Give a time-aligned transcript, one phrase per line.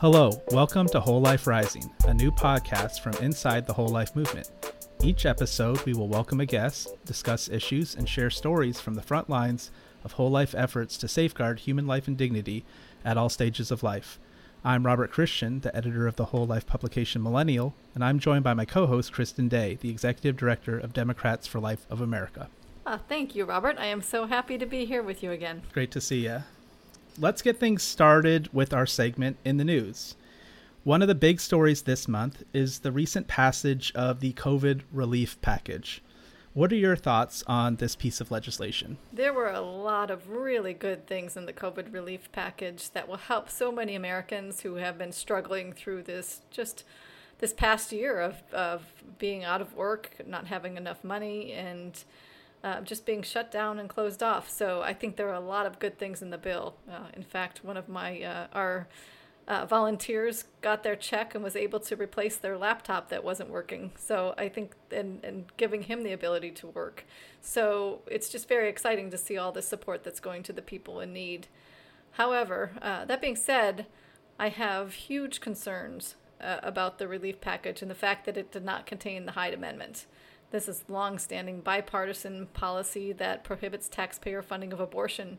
[0.00, 4.50] Hello, welcome to Whole Life Rising, a new podcast from inside the Whole Life movement.
[5.02, 9.28] Each episode, we will welcome a guest, discuss issues, and share stories from the front
[9.28, 9.70] lines
[10.02, 12.64] of whole life efforts to safeguard human life and dignity
[13.04, 14.18] at all stages of life.
[14.64, 18.54] I'm Robert Christian, the editor of the whole life publication Millennial, and I'm joined by
[18.54, 22.48] my co host, Kristen Day, the executive director of Democrats for Life of America.
[22.86, 23.76] Uh, thank you, Robert.
[23.78, 25.60] I am so happy to be here with you again.
[25.74, 26.42] Great to see you.
[27.20, 30.16] Let's get things started with our segment in the news.
[30.84, 35.38] One of the big stories this month is the recent passage of the COVID relief
[35.42, 36.02] package.
[36.54, 38.96] What are your thoughts on this piece of legislation?
[39.12, 43.18] There were a lot of really good things in the COVID relief package that will
[43.18, 46.84] help so many Americans who have been struggling through this just
[47.38, 48.86] this past year of, of
[49.18, 52.02] being out of work, not having enough money, and
[52.62, 54.48] uh, just being shut down and closed off.
[54.48, 56.76] So I think there are a lot of good things in the bill.
[56.90, 58.88] Uh, in fact, one of my uh, our
[59.50, 63.90] uh, volunteers got their check and was able to replace their laptop that wasn't working.
[63.96, 67.04] So I think, and, and giving him the ability to work.
[67.40, 71.00] So it's just very exciting to see all the support that's going to the people
[71.00, 71.48] in need.
[72.12, 73.86] However, uh, that being said,
[74.38, 78.64] I have huge concerns uh, about the relief package and the fact that it did
[78.64, 80.06] not contain the Hyde Amendment.
[80.50, 85.38] This is long-standing bipartisan policy that prohibits taxpayer funding of abortion,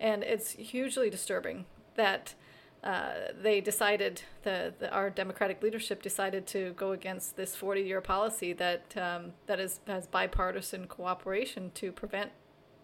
[0.00, 2.34] and it's hugely disturbing that
[2.82, 8.52] uh, they decided the, the, our democratic leadership decided to go against this 40-year policy
[8.52, 12.30] that um, that is has bipartisan cooperation to prevent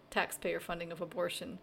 [0.09, 1.59] taxpayer funding of abortion.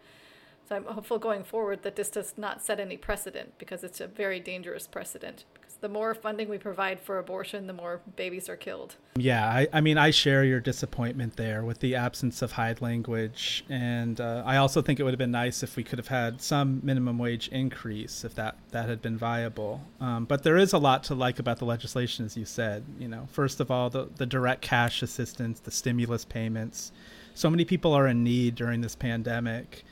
[0.69, 4.06] So I'm hopeful going forward that this does not set any precedent because it's a
[4.06, 5.44] very dangerous precedent
[5.81, 8.97] the more funding we provide for abortion, the more babies are killed.
[9.17, 13.64] Yeah, I, I mean, I share your disappointment there with the absence of Hyde language.
[13.69, 16.41] And uh, I also think it would have been nice if we could have had
[16.42, 19.81] some minimum wage increase if that, that had been viable.
[20.00, 22.84] Um, but there is a lot to like about the legislation, as you said.
[22.99, 26.93] You know, first of all, the, the direct cash assistance, the stimulus payments.
[27.34, 29.84] So many people are in need during this pandemic.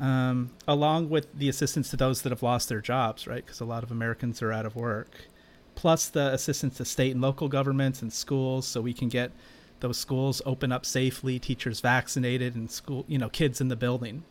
[0.00, 3.44] Um, along with the assistance to those that have lost their jobs, right?
[3.44, 5.28] Because a lot of Americans are out of work
[5.74, 9.32] plus the assistance to state and local governments and schools so we can get
[9.80, 14.24] those schools open up safely, teachers vaccinated, and school, you know, kids in the building.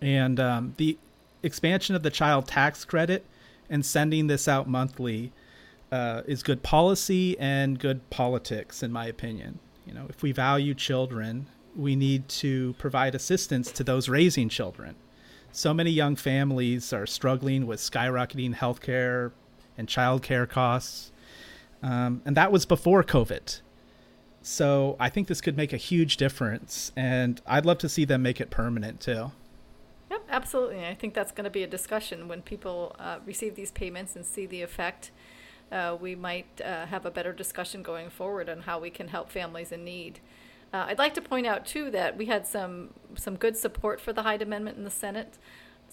[0.00, 0.98] And um, the
[1.42, 3.24] expansion of the child tax credit
[3.70, 5.32] and sending this out monthly
[5.92, 9.60] uh, is good policy and good politics, in my opinion.
[9.86, 14.96] You know, if we value children, we need to provide assistance to those raising children.
[15.52, 19.30] So many young families are struggling with skyrocketing healthcare,
[19.76, 21.12] and childcare costs.
[21.82, 23.60] Um, and that was before COVID.
[24.42, 28.22] So I think this could make a huge difference, and I'd love to see them
[28.22, 29.32] make it permanent too.
[30.10, 30.84] Yep, absolutely.
[30.84, 34.24] I think that's going to be a discussion when people uh, receive these payments and
[34.24, 35.10] see the effect.
[35.72, 39.30] Uh, we might uh, have a better discussion going forward on how we can help
[39.30, 40.20] families in need.
[40.74, 44.12] Uh, I'd like to point out too that we had some some good support for
[44.12, 45.38] the Hyde Amendment in the Senate.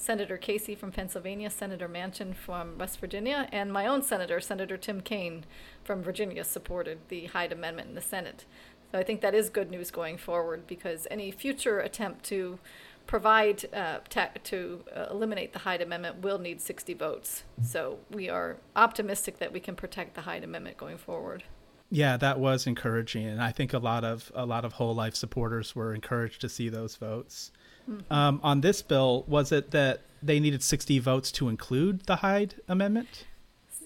[0.01, 4.99] Senator Casey from Pennsylvania, Senator Manchin from West Virginia, and my own senator, Senator Tim
[4.99, 5.45] Kaine
[5.83, 8.45] from Virginia, supported the Hyde Amendment in the Senate.
[8.91, 12.57] So I think that is good news going forward because any future attempt to
[13.05, 17.43] provide uh, to uh, eliminate the Hyde Amendment will need 60 votes.
[17.61, 21.43] So we are optimistic that we can protect the Hyde Amendment going forward.
[21.91, 25.13] Yeah, that was encouraging, and I think a lot of a lot of whole life
[25.13, 27.51] supporters were encouraged to see those votes.
[27.89, 28.13] Mm-hmm.
[28.13, 32.55] Um, on this bill, was it that they needed 60 votes to include the Hyde
[32.67, 33.25] Amendment?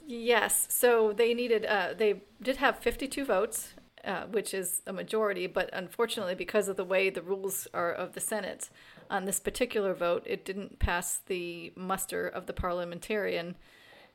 [0.06, 0.68] Yes.
[0.70, 3.74] So they needed, uh, they did have 52 votes,
[4.04, 8.14] uh, which is a majority, but unfortunately, because of the way the rules are of
[8.14, 8.70] the Senate,
[9.10, 13.56] on this particular vote, it didn't pass the muster of the parliamentarian.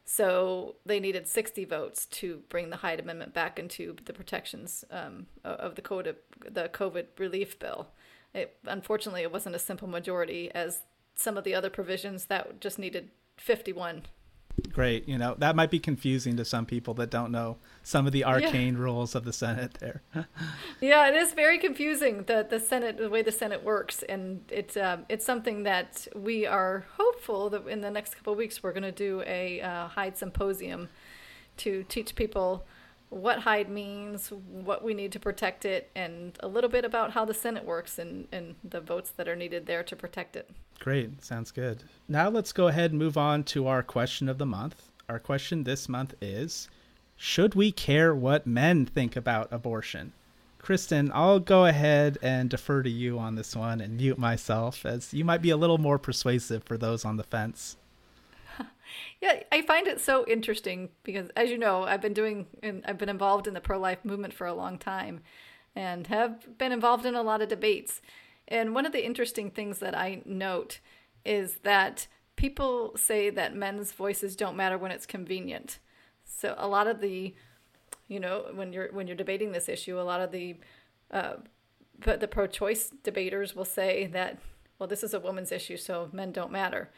[0.05, 5.27] So they needed 60 votes to bring the Hyde Amendment back into the protections um,
[5.45, 6.17] of the COVID,
[6.51, 7.89] the COVID relief bill.
[8.35, 10.83] It, unfortunately, it wasn't a simple majority as
[11.15, 14.03] some of the other provisions that just needed 51.
[14.73, 15.09] Great.
[15.09, 18.25] You know, that might be confusing to some people that don't know some of the
[18.25, 18.81] arcane yeah.
[18.81, 20.03] rules of the Senate there.
[20.81, 24.77] yeah, it is very confusing the the Senate the way the Senate works and it's
[24.77, 28.73] um, it's something that we are hopeful that in the next couple of weeks we're
[28.73, 30.89] going to do a uh, Hyde symposium
[31.59, 32.67] to teach people
[33.11, 37.25] what Hyde means, what we need to protect it, and a little bit about how
[37.25, 40.49] the Senate works and, and the votes that are needed there to protect it.
[40.79, 41.23] Great.
[41.23, 41.83] Sounds good.
[42.09, 44.91] Now let's go ahead and move on to our question of the month.
[45.09, 46.69] Our question this month is
[47.17, 50.13] Should we care what men think about abortion?
[50.59, 55.13] Kristen, I'll go ahead and defer to you on this one and mute myself, as
[55.13, 57.77] you might be a little more persuasive for those on the fence.
[59.21, 62.99] Yeah, I find it so interesting because, as you know, I've been doing and I've
[62.99, 65.21] been involved in the pro life movement for a long time
[65.75, 68.01] and have been involved in a lot of debates.
[68.49, 70.81] And one of the interesting things that I note
[71.25, 75.79] is that people say that men's voices don't matter when it's convenient.
[76.25, 77.35] So a lot of the,
[78.09, 80.57] you know, when you're when you're debating this issue, a lot of the,
[81.11, 81.35] uh,
[81.99, 84.39] the pro-choice debaters will say that,
[84.79, 86.91] well, this is a woman's issue, so men don't matter.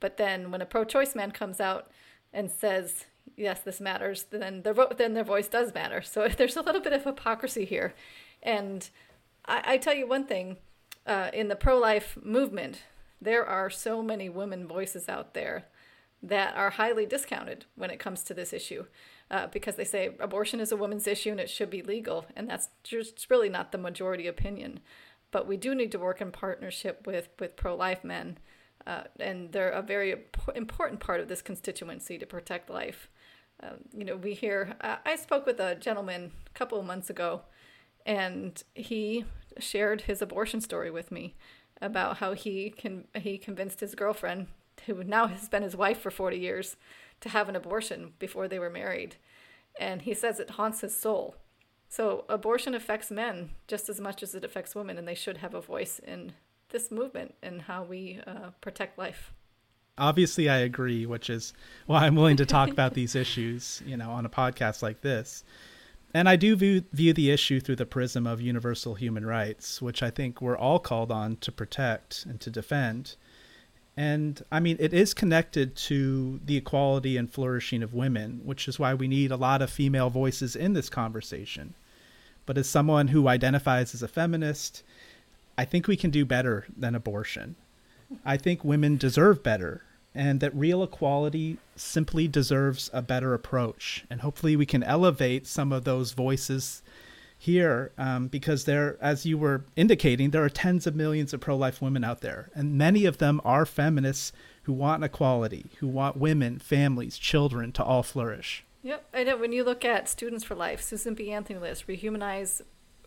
[0.00, 1.90] But then when a pro-choice man comes out
[2.32, 3.04] and says,
[3.36, 6.02] "Yes, this matters," then their vo- then their voice does matter.
[6.02, 7.94] So there's a little bit of hypocrisy here,
[8.42, 8.88] and
[9.46, 10.56] I, I tell you one thing:
[11.06, 12.82] uh, in the pro-life movement,
[13.20, 15.66] there are so many women voices out there
[16.22, 18.84] that are highly discounted when it comes to this issue.
[19.30, 22.48] Uh, because they say abortion is a woman's issue and it should be legal, and
[22.48, 24.80] that's just really not the majority opinion.
[25.30, 28.38] But we do need to work in partnership with with pro life men
[28.86, 30.14] uh, and they're a very
[30.54, 33.08] important part of this constituency to protect life.
[33.62, 34.76] Um, you know, we hear.
[34.80, 37.42] Uh, I spoke with a gentleman a couple of months ago,
[38.06, 39.24] and he
[39.58, 41.34] shared his abortion story with me
[41.82, 44.46] about how he can he convinced his girlfriend,
[44.86, 46.76] who now has been his wife for forty years,
[47.20, 49.16] to have an abortion before they were married,
[49.78, 51.36] and he says it haunts his soul.
[51.88, 55.54] So abortion affects men just as much as it affects women, and they should have
[55.54, 56.32] a voice in
[56.70, 59.32] this movement and how we uh, protect life.
[59.98, 61.52] Obviously, I agree, which is
[61.86, 65.44] why I'm willing to talk about these issues, you know, on a podcast like this.
[66.12, 70.02] And I do view, view the issue through the prism of universal human rights, which
[70.02, 73.14] I think we're all called on to protect and to defend.
[73.96, 78.78] And I mean, it is connected to the equality and flourishing of women, which is
[78.78, 81.74] why we need a lot of female voices in this conversation.
[82.46, 84.82] But as someone who identifies as a feminist
[85.60, 87.54] I think we can do better than abortion.
[88.24, 89.82] I think women deserve better
[90.14, 94.06] and that real equality simply deserves a better approach.
[94.08, 96.82] And hopefully we can elevate some of those voices
[97.36, 101.58] here um, because there, as you were indicating, there are tens of millions of pro
[101.58, 102.48] life women out there.
[102.54, 107.84] And many of them are feminists who want equality, who want women, families, children to
[107.84, 108.64] all flourish.
[108.82, 109.04] Yep.
[109.12, 111.30] I know when you look at Students for Life, Susan B.
[111.30, 112.62] Anthony List, Rehumanize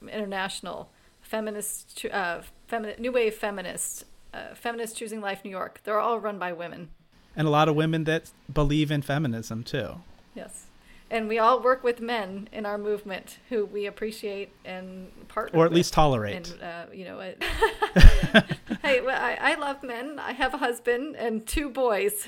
[0.07, 0.91] International,
[1.23, 5.81] feminist, uh, femini- new wave feminists, uh, feminists choosing life New York.
[5.83, 6.89] They're all run by women,
[7.35, 10.01] and a lot of women that believe in feminism too.
[10.35, 10.65] Yes,
[11.13, 15.65] and we all work with men in our movement who we appreciate and partner, or
[15.65, 16.35] at least tolerate.
[16.35, 17.19] And uh, you know,
[18.81, 20.17] hey, well, I, I love men.
[20.17, 22.27] I have a husband and two boys,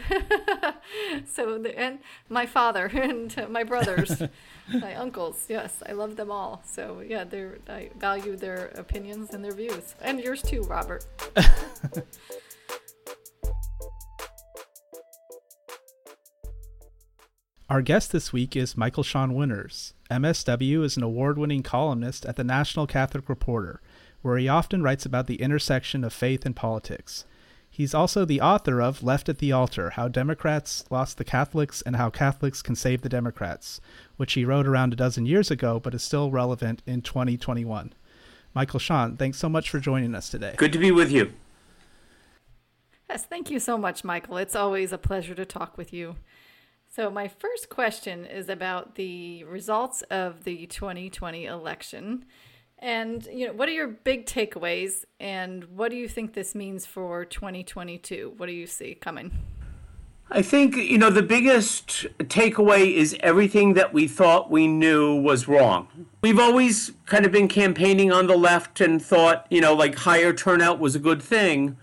[1.25, 1.97] so the, and
[2.29, 4.21] my father and my brothers.
[4.71, 5.45] my uncles.
[5.49, 6.61] Yes, I love them all.
[6.65, 11.05] So yeah, they I value their opinions and their views, and yours too, Robert.
[17.67, 19.95] Our guest this week is Michael Sean Winters.
[20.11, 23.81] MSW is an award winning columnist at the National Catholic Reporter,
[24.21, 27.25] where he often writes about the intersection of faith and politics.
[27.67, 31.95] He's also the author of Left at the Altar How Democrats Lost the Catholics and
[31.95, 33.81] How Catholics Can Save the Democrats,
[34.15, 37.93] which he wrote around a dozen years ago but is still relevant in 2021.
[38.53, 40.53] Michael Sean, thanks so much for joining us today.
[40.55, 41.33] Good to be with you.
[43.09, 44.37] Yes, thank you so much, Michael.
[44.37, 46.17] It's always a pleasure to talk with you.
[46.95, 52.23] So, my first question is about the results of the 2020 election.
[52.79, 56.85] And you know, what are your big takeaways, and what do you think this means
[56.85, 58.35] for 2022?
[58.37, 59.31] What do you see coming?
[60.31, 65.49] I think you know the biggest takeaway is everything that we thought we knew was
[65.49, 65.89] wrong.
[66.21, 70.31] We've always kind of been campaigning on the left and thought you know like higher
[70.31, 71.75] turnout was a good thing,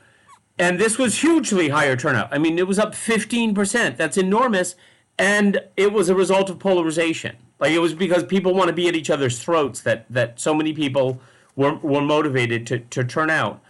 [0.59, 2.31] and this was hugely higher turnout.
[2.33, 3.99] I mean, it was up 15 percent.
[3.99, 4.75] That's enormous,
[5.19, 7.37] and it was a result of polarization.
[7.59, 10.54] Like it was because people want to be at each other's throats that that so
[10.54, 11.21] many people
[11.54, 13.61] were were motivated to to turn out.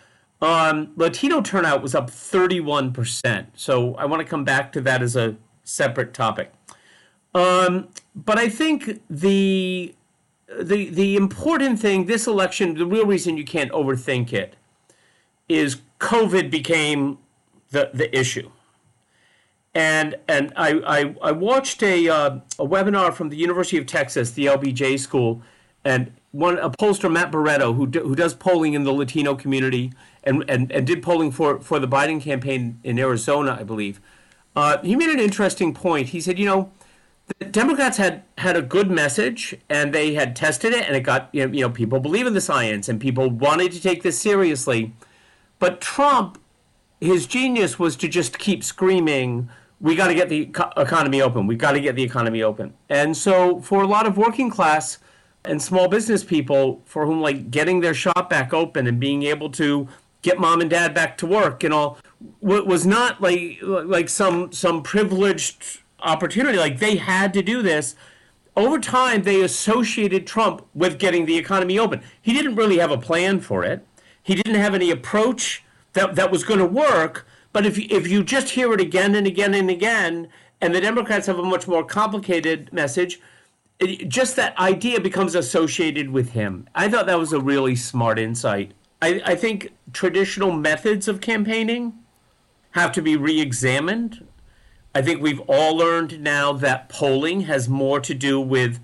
[0.41, 3.47] Um, Latino turnout was up 31%.
[3.55, 6.53] So I want to come back to that as a separate topic.
[7.33, 9.95] Um, but I think the
[10.61, 14.57] the the important thing this election, the real reason you can't overthink it,
[15.49, 17.19] is COVID became
[17.71, 18.51] the the issue
[19.75, 24.33] and and I I, I watched a uh, a webinar from the University of Texas,
[24.33, 25.43] the LBJ School,
[25.85, 29.93] and one a pollster Matt Barreto who do, who does polling in the Latino community
[30.25, 34.01] and, and and did polling for for the Biden campaign in Arizona, I believe.
[34.55, 36.09] Uh, he made an interesting point.
[36.09, 36.71] He said, you know,
[37.39, 41.31] the Democrats had had a good message and they had tested it and it got
[41.33, 44.21] you know, you know people believe in the science and people wanted to take this
[44.21, 44.93] seriously,
[45.59, 46.39] but Trump,
[47.01, 49.49] his genius was to just keep screaming
[49.83, 50.43] we got to get the
[50.77, 51.47] economy open.
[51.49, 52.73] We got to get the economy open.
[52.89, 54.99] And so for a lot of working class
[55.45, 59.51] and small business people for whom like getting their shop back open and being able
[59.51, 59.89] to
[60.23, 61.99] get mom and dad back to work and all
[62.41, 66.59] was not like like some some privileged opportunity.
[66.59, 67.97] Like they had to do this.
[68.57, 72.03] Over time they associated Trump with getting the economy open.
[72.21, 73.85] He didn't really have a plan for it.
[74.23, 78.23] He didn't have any approach that that was going to work but if if you
[78.23, 80.29] just hear it again and again and again
[80.61, 83.21] and the democrats have a much more complicated message
[83.79, 88.19] it, just that idea becomes associated with him i thought that was a really smart
[88.19, 91.95] insight I, I think traditional methods of campaigning
[92.71, 94.27] have to be re-examined.
[94.95, 98.79] I think we've all learned now that polling has more to do with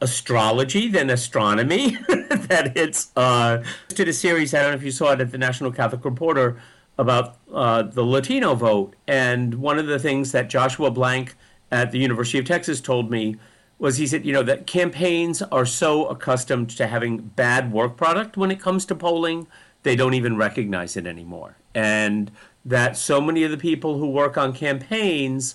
[0.00, 1.98] astrology than astronomy.
[2.08, 4.54] that it's uh, did a series.
[4.54, 6.58] I don't know if you saw it at the National Catholic Reporter
[6.98, 11.36] about uh, the Latino vote, and one of the things that Joshua Blank
[11.70, 13.36] at the University of Texas told me
[13.78, 18.36] was he said, you know, that campaigns are so accustomed to having bad work product
[18.36, 19.46] when it comes to polling,
[19.84, 21.56] they don't even recognize it anymore.
[21.74, 22.32] And
[22.64, 25.54] that so many of the people who work on campaigns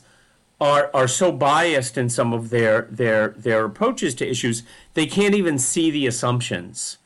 [0.61, 5.35] are are so biased in some of their their their approaches to issues, they can't
[5.35, 6.97] even see the assumptions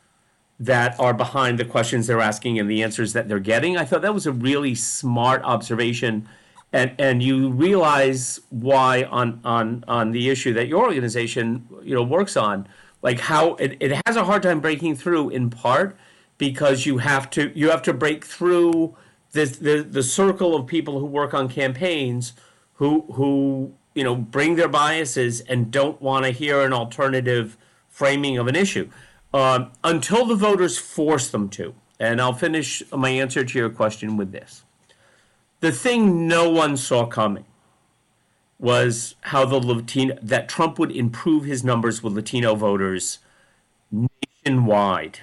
[0.59, 3.77] that are behind the questions they're asking and the answers that they're getting.
[3.77, 6.27] I thought that was a really smart observation.
[6.73, 12.03] And, and you realize why on, on, on the issue that your organization you know
[12.03, 12.67] works on,
[13.01, 15.95] like how it, it has a hard time breaking through in part
[16.37, 18.95] because you have to you have to break through
[19.31, 22.33] this, the the circle of people who work on campaigns
[22.73, 28.37] who who you know bring their biases and don't want to hear an alternative framing
[28.37, 28.89] of an issue
[29.37, 31.75] um, until the voters force them to.
[31.99, 34.63] And I'll finish my answer to your question with this:
[35.59, 37.45] the thing no one saw coming
[38.59, 43.19] was how the Latino that Trump would improve his numbers with Latino voters
[43.91, 45.19] nationwide.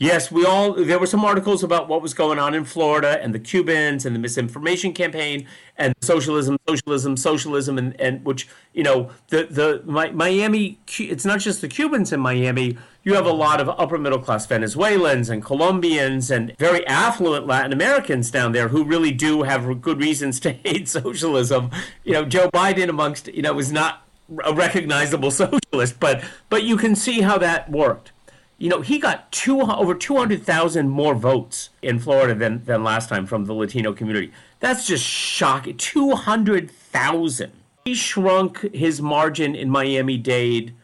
[0.00, 3.34] Yes, we all there were some articles about what was going on in Florida and
[3.34, 9.10] the Cubans and the misinformation campaign and socialism, socialism, socialism, and, and which you know
[9.28, 10.78] the the Miami.
[10.98, 12.78] It's not just the Cubans in Miami.
[13.02, 17.72] You have a lot of upper middle class Venezuelans and Colombians and very affluent Latin
[17.72, 21.70] Americans down there who really do have good reasons to hate socialism.
[22.04, 24.06] You know, Joe Biden amongst you know was not
[24.44, 28.12] a recognizable socialist, but but you can see how that worked
[28.60, 32.84] you know, he got two over two hundred thousand more votes in Florida than than
[32.84, 34.32] last time from the Latino community.
[34.60, 35.78] That's just shocking.
[35.78, 37.52] Two hundred thousand.
[37.86, 40.74] He shrunk his margin in Miami Dade.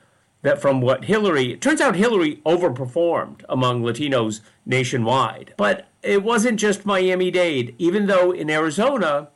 [0.47, 5.53] That from what Hillary, it turns out Hillary overperformed among Latinos nationwide.
[5.57, 7.75] But it wasn't just Miami Dade.
[7.79, 9.27] Even though in Arizona,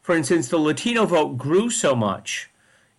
[0.00, 2.50] for instance, the Latino vote grew so much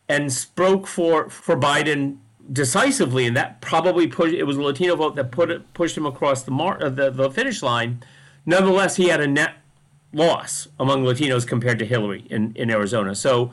[0.08, 2.18] and spoke for for Biden
[2.54, 4.36] decisively, and that probably pushed.
[4.36, 7.32] It was a Latino vote that put pushed him across the mar uh, the, the
[7.32, 8.04] finish line.
[8.46, 9.56] Nonetheless, he had a net
[10.14, 13.16] loss among Latinos compared to Hillary in, in Arizona.
[13.16, 13.52] So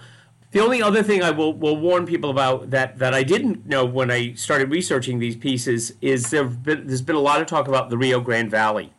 [0.53, 3.85] the only other thing I will, will warn people about that, that I didn't know
[3.85, 7.91] when I started researching these pieces is there there's been a lot of talk about
[7.91, 8.93] the Rio Grande Valley,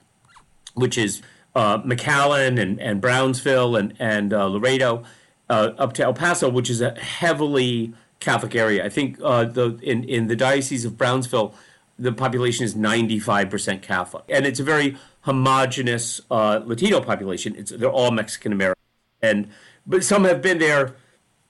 [0.74, 1.22] which is
[1.56, 5.04] uh, McAllen and, and Brownsville and, and uh, Laredo
[5.50, 8.84] uh, up to El Paso, which is a heavily Catholic area.
[8.84, 11.54] I think uh, the in in the diocese of Brownsville,
[12.00, 17.54] the population is ninety five percent Catholic, and it's a very homogenous uh, Latino population.
[17.56, 18.82] It's they're all Mexican American,
[19.22, 19.50] and
[19.86, 20.96] but some have been there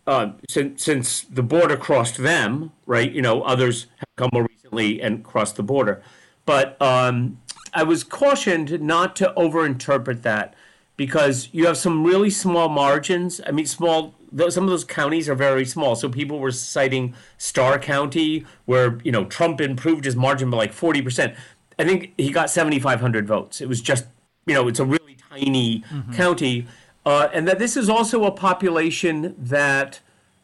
[0.07, 2.71] uh, since since the border crossed them.
[2.85, 6.01] Right, you know, others have come more recently and crossed the border,
[6.45, 7.39] but um,
[7.73, 10.53] I was cautioned not to overinterpret that
[10.95, 13.41] because you have some really small margins.
[13.45, 14.13] I mean, small
[14.49, 15.95] some of those counties are very small.
[15.95, 20.73] So people were citing Starr County, where you know Trump improved his margin by like
[20.73, 21.35] forty percent.
[21.79, 23.61] I think he got seventy five hundred votes.
[23.61, 24.05] It was just
[24.45, 26.13] you know it's a really tiny mm-hmm.
[26.13, 26.67] county,
[27.05, 29.99] uh, and that this is also a population that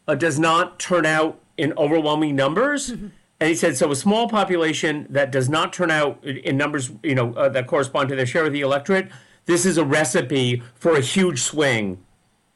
[0.06, 2.90] uh, does not turn out in overwhelming numbers.
[2.90, 3.08] Mm-hmm.
[3.40, 7.14] And he said, so a small population that does not turn out in numbers, you
[7.14, 9.08] know, uh, that correspond to their share of the electorate.
[9.46, 12.04] This is a recipe for a huge swing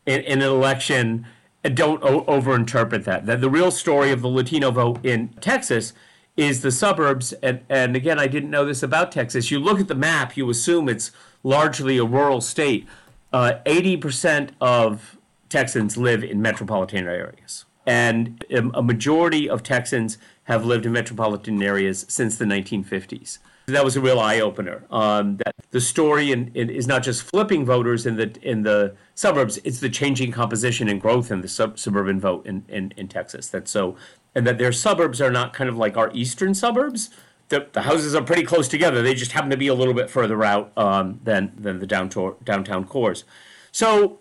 [0.04, 1.26] in, in an election
[1.72, 3.24] don't o- overinterpret that.
[3.24, 5.94] That the real story of the Latino vote in Texas
[6.36, 7.32] is the suburbs.
[7.34, 9.50] And, and again, I didn't know this about Texas.
[9.50, 11.10] You look at the map, you assume it's
[11.42, 12.86] largely a rural state.
[13.34, 17.64] Uh, 80% of Texans live in metropolitan areas.
[17.84, 18.44] And
[18.76, 23.38] a majority of Texans have lived in metropolitan areas since the 1950s.
[23.66, 24.84] That was a real eye opener.
[24.88, 28.94] Um, that the story in, in, is not just flipping voters in the in the
[29.16, 33.08] suburbs; it's the changing composition and growth in the sub- suburban vote in, in, in
[33.08, 33.48] Texas.
[33.48, 33.96] That's so,
[34.36, 37.10] and that their suburbs are not kind of like our eastern suburbs.
[37.48, 39.02] The, the houses are pretty close together.
[39.02, 42.36] They just happen to be a little bit further out um, than than the downtown
[42.44, 43.24] downtown cores.
[43.70, 44.18] So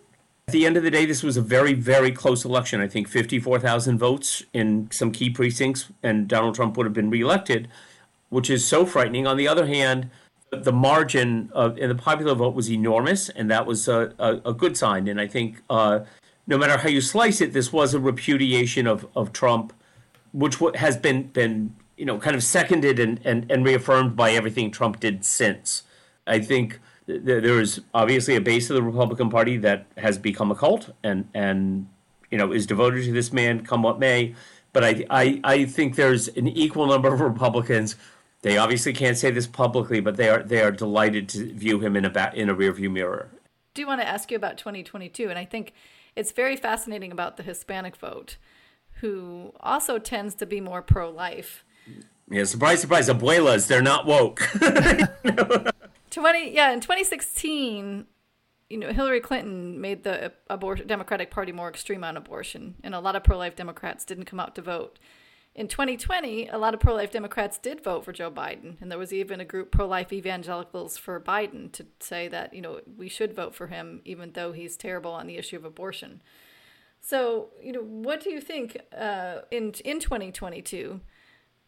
[0.47, 2.81] at the end of the day, this was a very, very close election.
[2.81, 7.69] I think 54,000 votes in some key precincts, and Donald Trump would have been reelected,
[8.29, 9.25] which is so frightening.
[9.25, 10.09] On the other hand,
[10.51, 14.53] the margin of, in the popular vote was enormous, and that was a, a, a
[14.53, 15.07] good sign.
[15.07, 16.01] And I think uh,
[16.45, 19.71] no matter how you slice it, this was a repudiation of, of Trump,
[20.33, 24.71] which has been, been you know, kind of seconded and, and, and reaffirmed by everything
[24.71, 25.83] Trump did since.
[26.25, 30.55] I think there is obviously a base of the Republican Party that has become a
[30.55, 31.87] cult and and
[32.31, 34.35] you know is devoted to this man come what may.
[34.71, 37.95] But I I, I think there's an equal number of Republicans.
[38.41, 41.95] They obviously can't say this publicly, but they are they are delighted to view him
[41.95, 43.29] in a ba- in a rearview mirror.
[43.73, 45.73] Do want to ask you about 2022, and I think
[46.15, 48.37] it's very fascinating about the Hispanic vote,
[49.01, 51.65] who also tends to be more pro-life.
[52.29, 54.41] Yeah, surprise, surprise, abuelas, they're not woke.
[56.13, 58.05] 20 yeah in 2016
[58.69, 60.31] you know hillary clinton made the
[60.85, 64.55] democratic party more extreme on abortion and a lot of pro-life democrats didn't come out
[64.55, 64.99] to vote.
[65.55, 69.11] In 2020 a lot of pro-life democrats did vote for joe biden and there was
[69.11, 73.55] even a group pro-life evangelicals for biden to say that you know we should vote
[73.55, 76.21] for him even though he's terrible on the issue of abortion.
[77.01, 81.01] So you know what do you think uh, in in 2022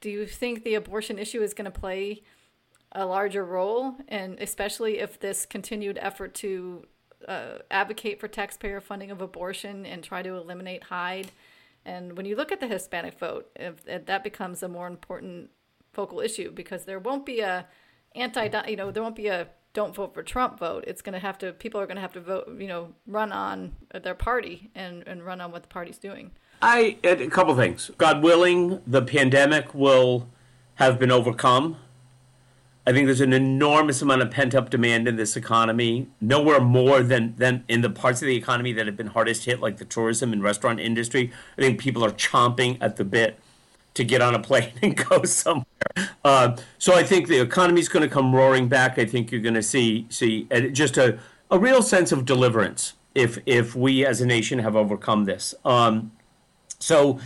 [0.02, 2.24] do you think the abortion issue is going to play
[2.92, 6.86] a larger role, and especially if this continued effort to
[7.28, 11.32] uh, advocate for taxpayer funding of abortion and try to eliminate Hyde.
[11.86, 15.50] And when you look at the Hispanic vote, if, if that becomes a more important
[15.94, 17.68] focal issue because there won't be a
[18.16, 20.86] anti, you know, there won't be a don't vote for Trump vote.
[20.88, 23.32] It's going to have to, people are going to have to vote, you know, run
[23.32, 26.32] on their party and, and run on what the party's doing.
[26.62, 27.92] I, a couple things.
[27.98, 30.28] God willing, the pandemic will
[30.76, 31.78] have been overcome
[32.88, 37.02] I think there's an enormous amount of pent up demand in this economy, nowhere more
[37.02, 39.86] than, than in the parts of the economy that have been hardest hit, like the
[39.86, 41.32] tourism and restaurant industry.
[41.58, 43.40] I think people are chomping at the bit
[43.96, 45.66] to get on a plane and go somewhere.
[46.24, 49.00] Uh, so I think the economy is going to come roaring back.
[49.00, 51.18] I think you're going to see see just a,
[51.50, 55.56] a real sense of deliverance if if we as a nation have overcome this.
[55.64, 56.12] Um,
[56.80, 57.20] so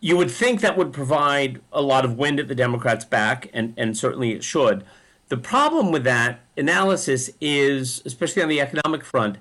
[0.00, 3.72] you would think that would provide a lot of wind at the Democrats' back, and,
[3.76, 4.84] and certainly it should.
[5.28, 9.38] The problem with that analysis is, especially on the economic front,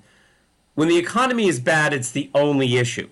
[0.76, 3.10] when the economy is bad, it's the only issue.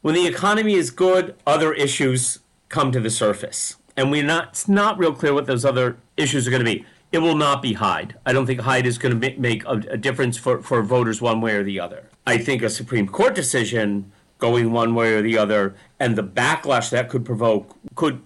[0.00, 3.76] When the economy is good, other issues come to the surface.
[3.96, 6.84] And we're not, it's not real clear what those other issues are going to be.
[7.12, 8.16] It will not be Hyde.
[8.24, 11.40] I don't think Hyde is going to make a, a difference for, for voters one
[11.40, 12.08] way or the other.
[12.26, 16.90] I think a Supreme Court decision going one way or the other and the backlash
[16.90, 18.20] that could provoke could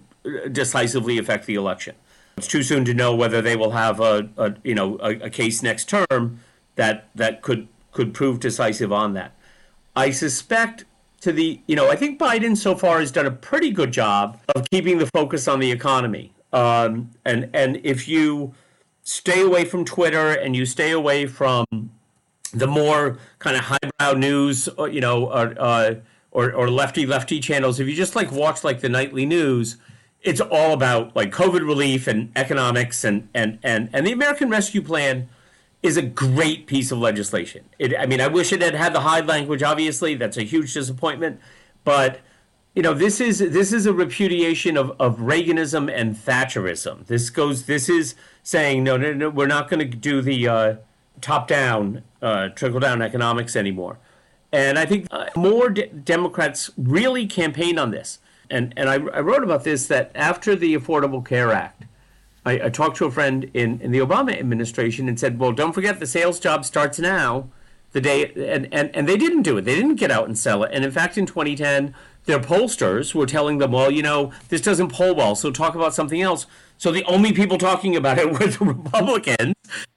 [0.51, 1.95] decisively affect the election.
[2.37, 5.29] It's too soon to know whether they will have a, a you know a, a,
[5.29, 6.39] case next term
[6.75, 9.33] that that could could prove decisive on that.
[9.95, 10.85] I suspect
[11.21, 14.39] to the you know I think Biden so far has done a pretty good job
[14.53, 16.33] of keeping the focus on the economy.
[16.51, 18.53] Um, and and if you
[19.03, 21.65] stay away from Twitter and you stay away from
[22.55, 25.95] the more kind of highbrow news, uh, you know, or, uh,
[26.31, 29.77] or or lefty lefty channels, if you just like watch like the nightly news
[30.25, 34.81] it's all about like COVID relief and economics and and and and the American Rescue
[34.81, 35.29] Plan
[35.83, 37.63] is a great piece of legislation.
[37.77, 39.61] It, I mean, I wish it had had the Hyde language.
[39.61, 41.39] Obviously, that's a huge disappointment.
[41.83, 42.21] But
[42.73, 47.05] you know, this is this is a repudiation of, of Reaganism and Thatcherism.
[47.05, 47.67] This goes.
[47.67, 49.29] This is saying no, no, no.
[49.29, 50.75] We're not going to do the uh,
[51.21, 53.97] top down, uh, trickle down economics anymore.
[54.51, 59.19] And I think uh, more de- Democrats really campaigned on this and and I, I
[59.19, 61.85] wrote about this that after the Affordable Care Act,
[62.45, 65.73] I, I, talked to a friend in, in the Obama administration and said, well, don't
[65.73, 67.49] forget the sales job starts now,
[67.91, 69.61] the day, and, and, and they didn't do it.
[69.61, 70.71] They didn't get out and sell it.
[70.71, 74.91] And in fact, in 2010, their pollsters were telling them, well, you know, this doesn't
[74.91, 76.45] poll well, so talk about something else.
[76.77, 79.55] So the only people talking about it were the Republicans.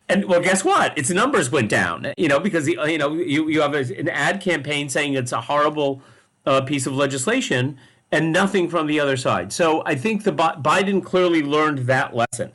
[0.09, 0.97] And well, guess what?
[0.97, 4.41] Its numbers went down, you know, because, the, you know, you, you have an ad
[4.41, 6.01] campaign saying it's a horrible
[6.47, 7.79] uh, piece of legislation
[8.11, 9.53] and nothing from the other side.
[9.53, 12.53] So I think the Biden clearly learned that lesson,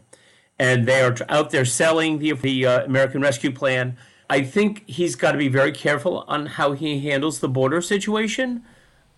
[0.58, 3.96] and they are out there selling the, the uh, American Rescue Plan.
[4.30, 8.64] I think he's got to be very careful on how he handles the border situation.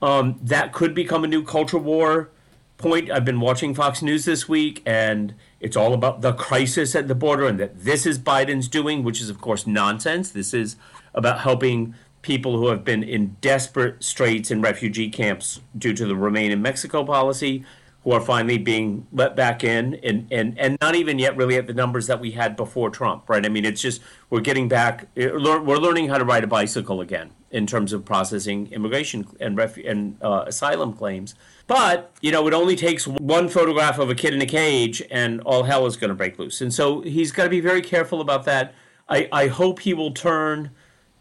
[0.02, 2.30] um, that could become a new culture war
[2.78, 3.12] point.
[3.12, 7.16] I've been watching Fox News this week, and it's all about the crisis at the
[7.16, 10.30] border and that this is Biden's doing, which is, of course, nonsense.
[10.30, 10.76] This is
[11.14, 16.16] about helping people who have been in desperate straits in refugee camps due to the
[16.16, 17.64] Remain in Mexico policy,
[18.06, 21.66] who are finally being let back in, and, and, and not even yet really at
[21.66, 23.44] the numbers that we had before Trump, right?
[23.44, 27.32] I mean, it's just we're getting back, we're learning how to ride a bicycle again
[27.50, 31.34] in terms of processing immigration and, ref- and uh, asylum claims.
[31.66, 35.42] But, you know, it only takes one photograph of a kid in a cage and
[35.42, 36.62] all hell is going to break loose.
[36.62, 38.76] And so he's got to be very careful about that.
[39.10, 40.70] I, I hope he will turn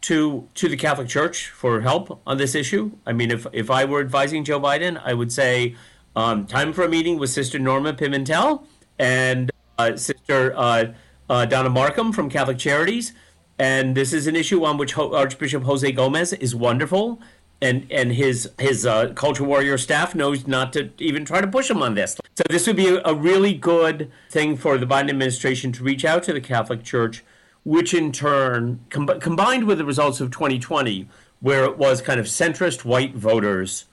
[0.01, 2.91] to to the Catholic Church for help on this issue.
[3.07, 5.75] I mean, if, if I were advising Joe Biden, I would say
[6.15, 8.65] um, time for a meeting with Sister Norma Pimentel
[8.97, 10.93] and uh, Sister uh,
[11.29, 13.13] uh, Donna Markham from Catholic Charities.
[13.57, 17.21] And this is an issue on which Archbishop Jose Gomez is wonderful
[17.61, 21.69] and and his his uh, culture warrior staff knows not to even try to push
[21.69, 22.17] him on this.
[22.35, 26.05] So this would be a, a really good thing for the Biden administration to reach
[26.05, 27.23] out to the Catholic Church,
[27.63, 31.07] which in turn com- combined with the results of 2020,
[31.39, 33.85] where it was kind of centrist white voters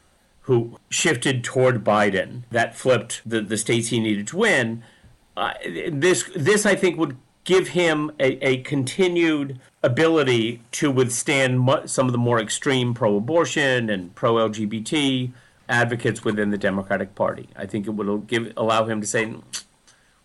[0.43, 4.83] who shifted toward Biden that flipped the, the states he needed to win.
[5.37, 5.55] Uh,
[5.91, 12.13] this this I think would give him a, a continued ability to withstand some of
[12.13, 15.33] the more extreme pro abortion and pro LGBT
[15.69, 17.49] advocates within the Democratic Party.
[17.57, 19.35] I think it would give allow him to say,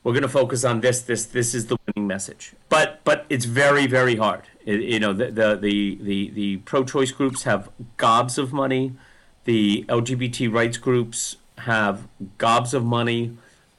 [0.04, 1.02] we're going to focus on this.
[1.02, 2.54] This this is the winning message.
[2.70, 4.44] But but it's very very hard.
[4.66, 8.94] You know the the the the, the pro-choice groups have gobs of money.
[9.48, 12.06] The LGBT rights groups have
[12.38, 13.38] gobs of money.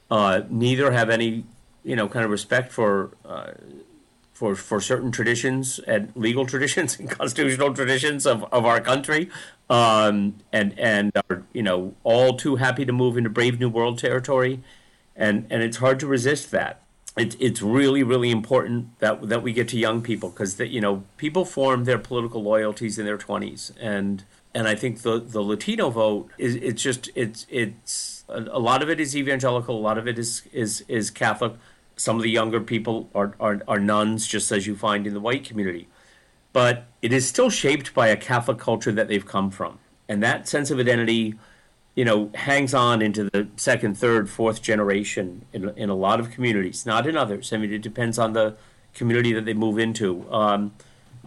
[0.09, 1.43] Uh, neither have any
[1.83, 3.51] you know kind of respect for uh,
[4.33, 9.29] for for certain traditions and legal traditions and constitutional traditions of, of our country,
[9.69, 13.99] um, and and are you know all too happy to move into brave new world
[13.99, 14.63] territory,
[15.15, 16.81] and and it's hard to resist that.
[17.15, 20.81] It's it's really really important that that we get to young people because that you
[20.81, 25.41] know people form their political loyalties in their twenties and and I think the the
[25.41, 29.97] Latino vote is it's just it's it's a, lot of it is evangelical, a lot
[29.97, 31.53] of it is is is Catholic
[31.99, 35.19] some of the younger people are, are, are nones, just as you find in the
[35.19, 35.87] white community.
[36.53, 39.79] But it is still shaped by a Catholic culture that they've come from.
[40.07, 41.35] And that sense of identity,
[41.95, 46.31] you know, hangs on into the second, third, fourth generation in, in a lot of
[46.31, 47.51] communities, not in others.
[47.51, 48.55] I mean, it depends on the
[48.93, 50.25] community that they move into.
[50.31, 50.73] Um,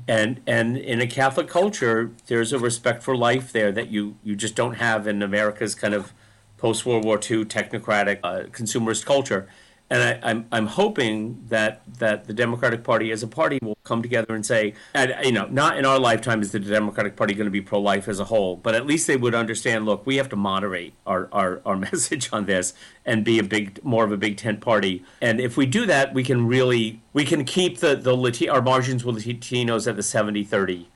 [0.08, 4.34] and and in a Catholic culture, there's a respect for life there that you, you
[4.34, 6.12] just don't have in America's kind of
[6.56, 9.48] post World War II technocratic uh, consumerist culture
[9.92, 13.76] and I, am I'm, I'm hoping that that the Democratic Party as a party will
[13.84, 17.34] come together and say, and, you know, not in our lifetime is the Democratic Party
[17.34, 19.84] going to be pro-life as a whole, but at least they would understand.
[19.84, 22.72] Look, we have to moderate our, our, our message on this
[23.04, 25.04] and be a big more of a big tent party.
[25.20, 28.62] And if we do that, we can really we can keep the the Lati- our
[28.62, 30.86] margins with Latinos at the 70-30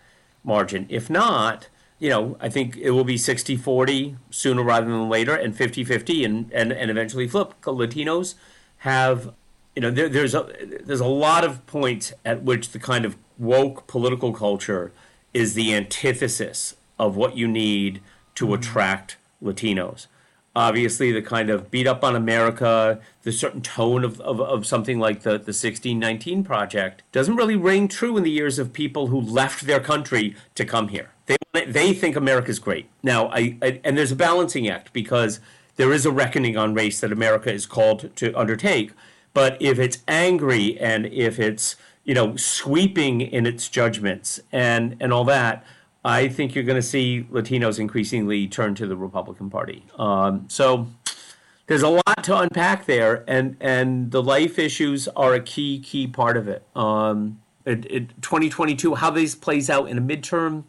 [0.42, 0.86] margin.
[0.88, 5.34] If not, you know, I think it will be 60 40 sooner rather than later
[5.34, 7.52] and 50 50 and, and, and eventually flip.
[7.60, 8.36] Latinos
[8.78, 9.34] have
[9.74, 10.48] you know there, there's a
[10.84, 14.92] there's a lot of points at which the kind of woke political culture
[15.34, 18.00] is the antithesis of what you need
[18.34, 18.54] to mm-hmm.
[18.54, 20.06] attract Latinos.
[20.54, 24.98] Obviously, the kind of beat up on America, the certain tone of, of, of something
[24.98, 29.20] like the, the 1619 Project doesn't really ring true in the ears of people who
[29.20, 31.10] left their country to come here.
[31.26, 31.36] They,
[31.66, 32.88] they think America's great.
[33.02, 35.40] Now, I, I and there's a balancing act because
[35.76, 38.92] there is a reckoning on race that America is called to undertake.
[39.32, 45.12] But if it's angry and if it's you know sweeping in its judgments and and
[45.12, 45.64] all that,
[46.04, 49.84] I think you're going to see Latinos increasingly turn to the Republican Party.
[49.98, 50.88] Um, so
[51.66, 56.06] there's a lot to unpack there, and and the life issues are a key key
[56.06, 56.64] part of it.
[56.74, 60.64] Um, it, it 2022, how this plays out in a midterm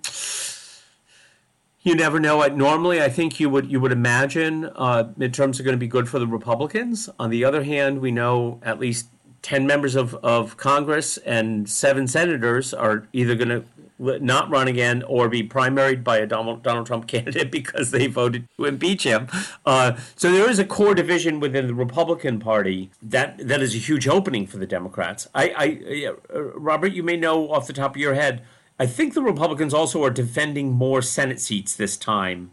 [1.81, 2.45] you never know.
[2.47, 6.09] Normally, I think you would you would imagine uh, midterms are going to be good
[6.09, 7.09] for the Republicans.
[7.19, 9.07] On the other hand, we know at least
[9.41, 13.63] ten members of, of Congress and seven senators are either going to
[13.99, 18.47] not run again or be primaried by a Donald, Donald Trump candidate because they voted
[18.57, 19.27] to impeach him.
[19.65, 23.79] Uh, so there is a core division within the Republican Party that that is a
[23.79, 25.27] huge opening for the Democrats.
[25.33, 28.43] I, I uh, Robert, you may know off the top of your head
[28.79, 32.51] I think the Republicans also are defending more Senate seats this time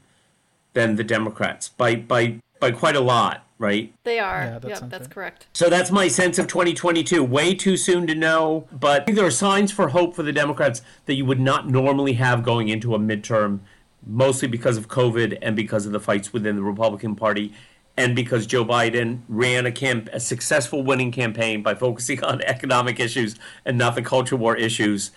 [0.73, 3.93] than the Democrats by by by quite a lot, right?
[4.05, 4.45] They are.
[4.45, 5.11] Yeah, that yep, that's right.
[5.11, 5.47] correct.
[5.53, 7.23] So that's my sense of 2022.
[7.23, 11.15] Way too soon to know, but there are signs for hope for the Democrats that
[11.15, 13.61] you would not normally have going into a midterm
[14.07, 17.53] mostly because of COVID and because of the fights within the Republican Party,
[17.97, 22.99] and because Joe Biden ran a camp a successful winning campaign by focusing on economic
[22.99, 25.11] issues and not the culture war issues,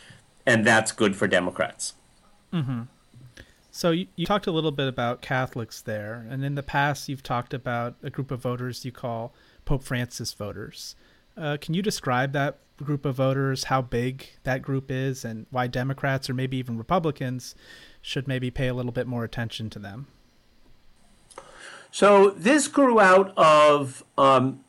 [0.47, 1.93] and that's good for Democrats.
[2.51, 2.83] Mm-hmm.
[3.69, 7.21] So you, you talked a little bit about Catholics there, and in the past you've
[7.21, 10.95] talked about a group of voters you call Pope Francis voters.
[11.37, 15.67] Uh, can you describe that group of voters, how big that group is, and why
[15.67, 17.53] Democrats or maybe even Republicans
[18.01, 20.07] should maybe pay a little bit more attention to them?
[21.91, 24.63] So this grew out of um,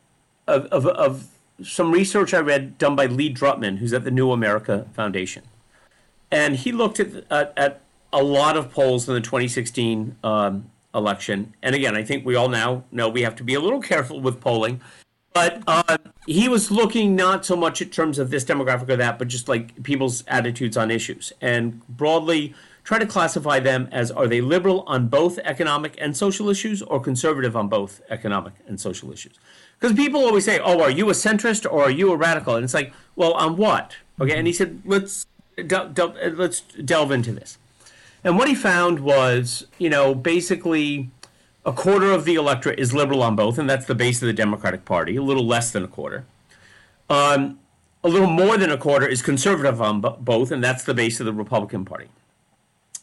[0.46, 1.28] of, of, of,
[1.60, 5.42] some research I read done by Lee Drutman, who's at the New America Foundation,
[6.30, 7.80] and he looked at at, at
[8.12, 11.54] a lot of polls in the 2016 um, election.
[11.62, 14.20] And again, I think we all now know we have to be a little careful
[14.20, 14.80] with polling.
[15.34, 19.18] But uh, he was looking not so much in terms of this demographic or that,
[19.18, 24.26] but just like people's attitudes on issues, and broadly try to classify them as are
[24.26, 29.12] they liberal on both economic and social issues or conservative on both economic and social
[29.12, 29.38] issues?
[29.78, 32.64] Because people always say, "Oh, are you a centrist or are you a radical?" And
[32.64, 35.26] it's like, "Well, on what?" Okay, and he said, "Let's
[35.66, 37.58] de- de- let's delve into this."
[38.24, 41.10] And what he found was, you know, basically
[41.64, 44.32] a quarter of the electorate is liberal on both, and that's the base of the
[44.32, 45.16] Democratic Party.
[45.16, 46.24] A little less than a quarter.
[47.10, 47.58] Um,
[48.02, 51.26] a little more than a quarter is conservative on both, and that's the base of
[51.26, 52.08] the Republican Party.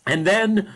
[0.06, 0.74] And then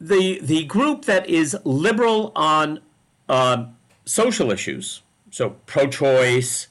[0.00, 2.80] the the group that is liberal on
[3.28, 3.66] uh,
[4.04, 6.68] social issues, so pro-choice,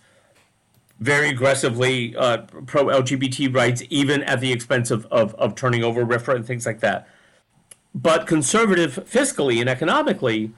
[1.03, 6.35] very aggressively uh, pro-LGBT rights, even at the expense of, of, of turning over RFRA
[6.37, 7.07] and things like that.
[7.93, 10.51] But conservative fiscally and economically,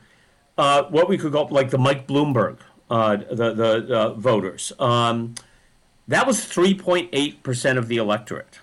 [0.57, 5.35] uh, what we could call like the Mike Bloomberg, uh, the the uh, voters, um,
[6.07, 8.59] that was 3.8 percent of the electorate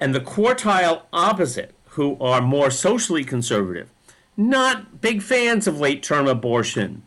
[0.00, 3.90] and the quartile opposite, who are more socially conservative,
[4.36, 7.02] not big fans of late term abortion,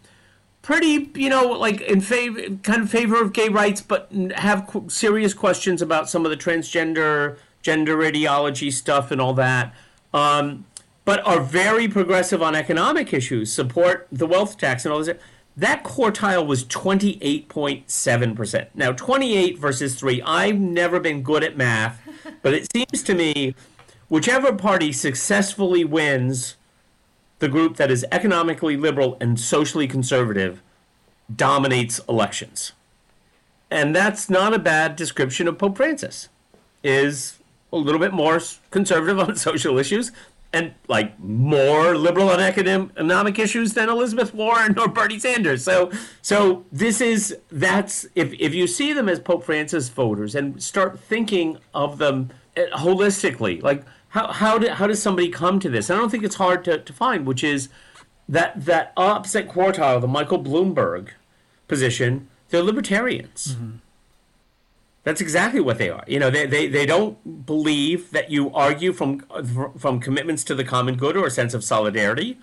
[0.63, 4.89] pretty, you know, like in favor, kind of favor of gay rights, but have qu-
[4.89, 9.71] serious questions about some of the transgender, gender ideology stuff and all that.
[10.13, 10.65] Um,
[11.05, 15.15] but are very progressive on economic issues, support the wealth tax and all this.
[15.55, 18.67] That quartile was 28.7%.
[18.73, 22.01] Now, 28 versus 3, I've never been good at math,
[22.41, 23.53] but it seems to me
[24.07, 26.55] whichever party successfully wins
[27.43, 30.61] the group that is economically liberal and socially conservative
[31.35, 32.71] dominates elections.
[33.69, 36.29] And that's not a bad description of Pope Francis.
[36.85, 37.39] Is
[37.73, 38.39] a little bit more
[38.71, 40.13] conservative on social issues,
[40.53, 45.65] and like more liberal on economic issues than Elizabeth Warren or Bernie Sanders.
[45.65, 50.63] So, so this is that's if if you see them as Pope Francis voters and
[50.63, 55.69] start thinking of them eh, holistically, like how how do, how does somebody come to
[55.69, 55.89] this?
[55.89, 57.69] I don't think it's hard to, to find, which is
[58.29, 61.09] that that opposite quartile, the Michael Bloomberg
[61.67, 63.55] position, they're libertarians.
[63.55, 63.71] Mm-hmm.
[65.03, 66.03] That's exactly what they are.
[66.07, 69.21] You know, they, they, they don't believe that you argue from
[69.77, 72.37] from commitments to the common good or a sense of solidarity.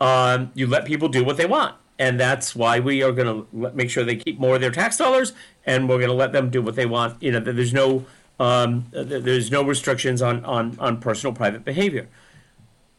[0.00, 3.70] Um, you let people do what they want, and that's why we are going to
[3.72, 5.32] make sure they keep more of their tax dollars,
[5.64, 7.20] and we're going to let them do what they want.
[7.22, 8.04] You know, there's no
[8.40, 12.08] um, there's no restrictions on, on on personal private behavior.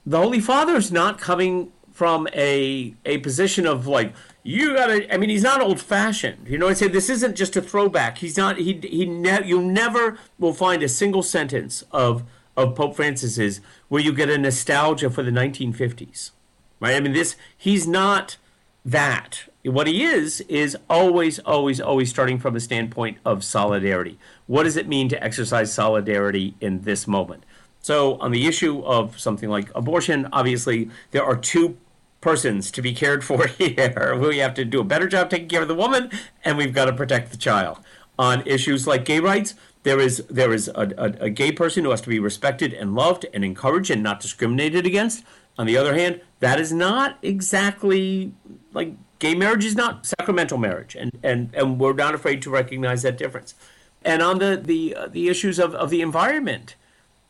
[0.05, 5.11] The Holy Father is not coming from a a position of like you gotta.
[5.11, 6.47] I mean, he's not old fashioned.
[6.47, 8.19] You know, I say this isn't just a throwback.
[8.19, 8.57] He's not.
[8.57, 9.05] He he.
[9.05, 12.23] Ne- you never will find a single sentence of
[12.55, 16.31] of Pope Francis's where you get a nostalgia for the 1950s,
[16.79, 16.95] right?
[16.95, 18.37] I mean, this he's not
[18.85, 19.45] that.
[19.65, 24.19] What he is is always, always, always starting from a standpoint of solidarity.
[24.45, 27.43] What does it mean to exercise solidarity in this moment?
[27.81, 31.77] So, on the issue of something like abortion, obviously there are two
[32.21, 34.15] persons to be cared for here.
[34.19, 36.11] We have to do a better job taking care of the woman,
[36.43, 37.79] and we've got to protect the child.
[38.17, 41.91] On issues like gay rights, there is there is a, a, a, gay person who
[41.91, 45.23] has to be respected and loved and encouraged and not discriminated against.
[45.57, 48.33] On the other hand, that is not exactly
[48.73, 53.01] like gay marriage is not sacramental marriage, and and and we're not afraid to recognize
[53.03, 53.55] that difference.
[54.03, 56.75] And on the the uh, the issues of, of the environment,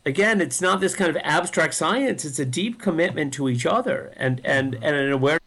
[0.05, 2.23] again, it's not this kind of abstract science.
[2.23, 5.41] It's a deep commitment to each other and, and, and an awareness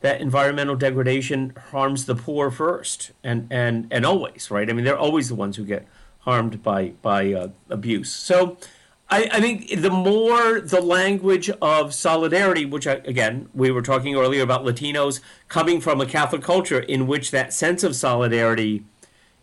[0.00, 4.68] that environmental degradation harms the poor first and, and, and always, right?
[4.68, 5.86] I mean, they're always the ones who get
[6.20, 8.12] harmed by, by uh, abuse.
[8.12, 8.58] So
[9.08, 14.16] I, I think the more the language of solidarity, which I, again, we were talking
[14.16, 18.84] earlier about Latinos coming from a Catholic culture in which that sense of solidarity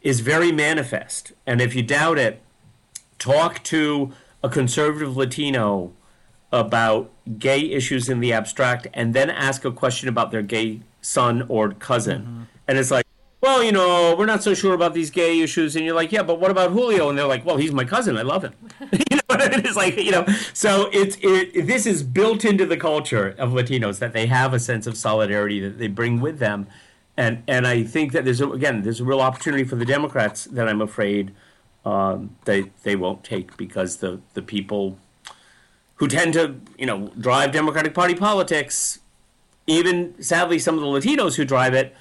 [0.01, 1.31] is very manifest.
[1.47, 2.41] And if you doubt it,
[3.19, 4.11] talk to
[4.43, 5.93] a conservative Latino
[6.51, 11.45] about gay issues in the abstract and then ask a question about their gay son
[11.47, 12.21] or cousin.
[12.21, 12.43] Mm-hmm.
[12.67, 13.07] And it's like,
[13.43, 15.75] well, you know, we're not so sure about these gay issues.
[15.75, 17.09] And you're like, yeah, but what about Julio?
[17.09, 18.17] And they're like, well, he's my cousin.
[18.17, 18.53] I love him.
[18.81, 23.35] you know, it's like, you know, so it's, it, this is built into the culture
[23.37, 26.67] of Latinos that they have a sense of solidarity that they bring with them.
[27.17, 30.45] And, and I think that there's, a, again, there's a real opportunity for the Democrats
[30.45, 31.33] that I'm afraid
[31.83, 34.97] um, they, they won't take because the, the people
[35.95, 38.99] who tend to, you know, drive Democratic Party politics,
[39.67, 41.93] even sadly, some of the Latinos who drive it,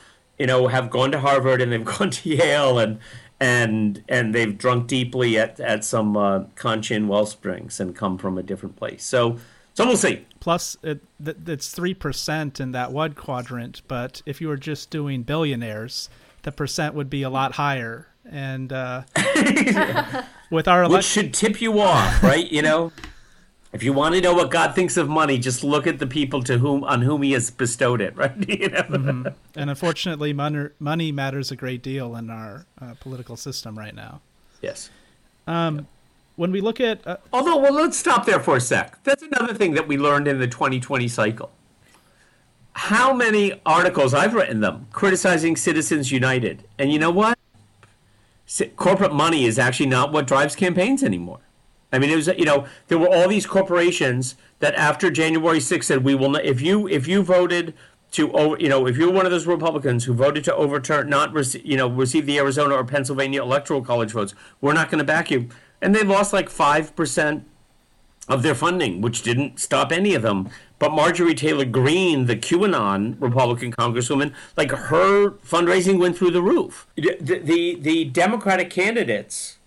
[0.42, 2.98] you know, have gone to Harvard and they've gone to Yale and
[3.38, 8.42] and and they've drunk deeply at at some uh, Kantian Wellsprings and come from a
[8.42, 9.04] different place.
[9.04, 9.38] So
[9.74, 10.26] so we'll see.
[10.40, 15.22] Plus, it, it's three percent in that one quadrant, but if you were just doing
[15.22, 16.10] billionaires,
[16.42, 18.08] the percent would be a lot higher.
[18.28, 19.02] And uh,
[20.50, 22.50] with our elect- which should tip you off, right?
[22.50, 22.90] You know.
[23.72, 26.42] If you want to know what God thinks of money, just look at the people
[26.42, 28.32] to whom on whom He has bestowed it, right?
[28.48, 28.82] you know?
[28.82, 29.28] mm-hmm.
[29.56, 34.20] And unfortunately, money, money matters a great deal in our uh, political system right now.
[34.60, 34.90] Yes.
[35.46, 35.84] Um, yeah.
[36.36, 39.02] When we look at, uh, although, well, let's stop there for a sec.
[39.04, 41.50] That's another thing that we learned in the 2020 cycle.
[42.74, 47.38] How many articles I've written them criticizing Citizens United, and you know what?
[48.76, 51.40] Corporate money is actually not what drives campaigns anymore.
[51.92, 55.84] I mean, it was you know there were all these corporations that after January 6th
[55.84, 57.74] said we will not if you if you voted
[58.12, 61.32] to over you know if you're one of those Republicans who voted to overturn not
[61.32, 65.04] receive you know receive the Arizona or Pennsylvania electoral college votes, we're not going to
[65.04, 65.48] back you.
[65.80, 67.44] And they lost like five percent
[68.28, 70.48] of their funding, which didn't stop any of them.
[70.78, 76.86] But Marjorie Taylor Greene, the QAnon Republican congresswoman, like her fundraising went through the roof.
[76.96, 79.58] The the, the Democratic candidates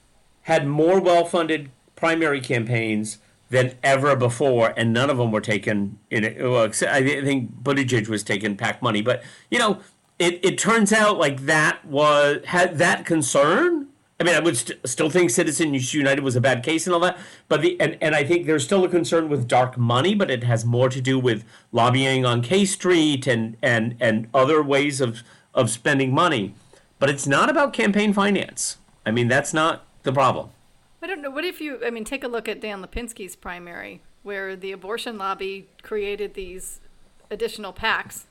[0.44, 6.24] had more well-funded primary campaigns than ever before, and none of them were taken in
[6.24, 6.42] it.
[6.42, 9.80] Well, I think Buttigieg was taking PAC money, but you know,
[10.20, 13.88] it, it turns out like that was had that concern.
[14.20, 17.02] I mean, I would st- still think Citizens United was a bad case and all
[17.02, 20.32] that, but the and, and I think there's still a concern with dark money, but
[20.32, 25.02] it has more to do with lobbying on K Street and and and other ways
[25.02, 25.22] of
[25.54, 26.56] of spending money.
[26.98, 28.78] But it's not about campaign finance.
[29.06, 30.50] I mean, that's not the problem.
[31.06, 31.30] I don't know.
[31.30, 35.20] What if you, I mean, take a look at Dan Lipinski's primary, where the abortion
[35.20, 36.80] lobby created these
[37.30, 38.24] additional PACs,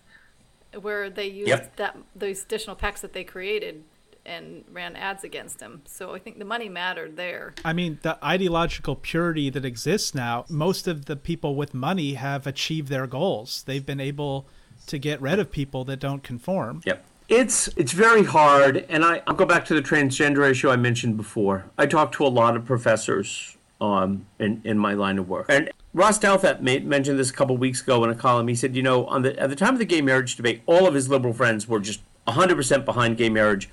[0.81, 1.77] where they used yep.
[1.77, 3.85] that those additional PACs that they created
[4.27, 5.83] and ran ads against him.
[5.85, 7.55] So I think the money mattered there.
[7.65, 12.45] I mean, the ideological purity that exists now, most of the people with money have
[12.45, 13.63] achieved their goals.
[13.69, 14.49] They've been able
[14.89, 16.83] to get rid of people that don't conform.
[16.85, 17.05] Yep.
[17.29, 21.17] It's it's very hard, and I, I'll go back to the transgender issue I mentioned
[21.17, 21.65] before.
[21.79, 25.71] I talked to a lot of professors um, in in my line of work, and
[25.95, 28.49] Ross Douthat mentioned this a couple weeks ago in a column.
[28.49, 30.87] He said, you know, on the at the time of the gay marriage debate, all
[30.87, 33.71] of his liberal friends were just 100% behind gay marriage,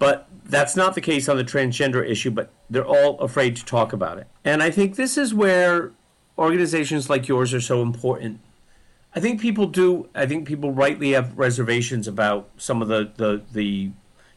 [0.00, 2.32] but that's not the case on the transgender issue.
[2.32, 5.92] But they're all afraid to talk about it, and I think this is where
[6.36, 8.40] organizations like yours are so important
[9.18, 10.08] I think people do.
[10.14, 13.90] I think people rightly have reservations about some of the the, the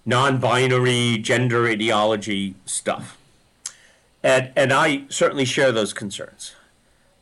[0.08, 3.16] non-binary gender ideology stuff,
[4.24, 6.56] and and I certainly share those concerns.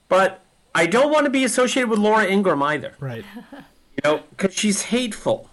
[0.08, 0.40] But
[0.74, 2.96] I don't want to be associated with Laura Ingraham either.
[3.00, 3.26] Right.
[4.02, 5.50] You know, because she's hateful,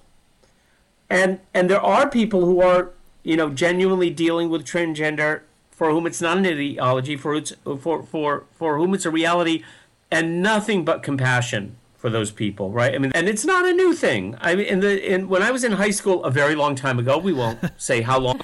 [1.10, 2.92] and and there are people who are
[3.24, 5.40] you know genuinely dealing with transgender
[5.72, 9.64] for whom it's not an ideology, for it's for for for whom it's a reality,
[10.12, 12.94] and nothing but compassion for those people, right?
[12.94, 14.36] I mean, and it's not a new thing.
[14.40, 16.98] I mean, in the in when I was in high school a very long time
[16.98, 18.40] ago, we won't say how long.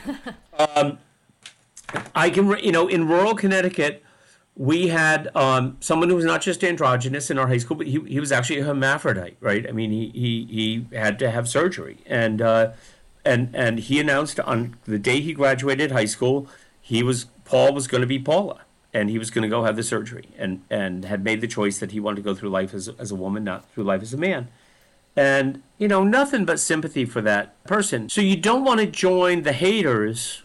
[0.58, 0.98] Um,
[2.14, 4.02] I can, you know, in rural Connecticut,
[4.56, 8.00] we had um, someone who was not just androgynous in our high school, but he,
[8.00, 9.68] he was actually a hermaphrodite, right?
[9.68, 10.46] I mean, he he,
[10.90, 12.72] he had to have surgery, and uh,
[13.24, 16.48] and and he announced on the day he graduated high school,
[16.80, 18.62] he was Paul was going to be Paula
[18.94, 21.78] and he was going to go have the surgery and, and had made the choice
[21.78, 24.12] that he wanted to go through life as, as a woman, not through life as
[24.12, 24.48] a man.
[25.16, 28.08] And, you know, nothing but sympathy for that person.
[28.08, 30.42] So you don't want to join the haters.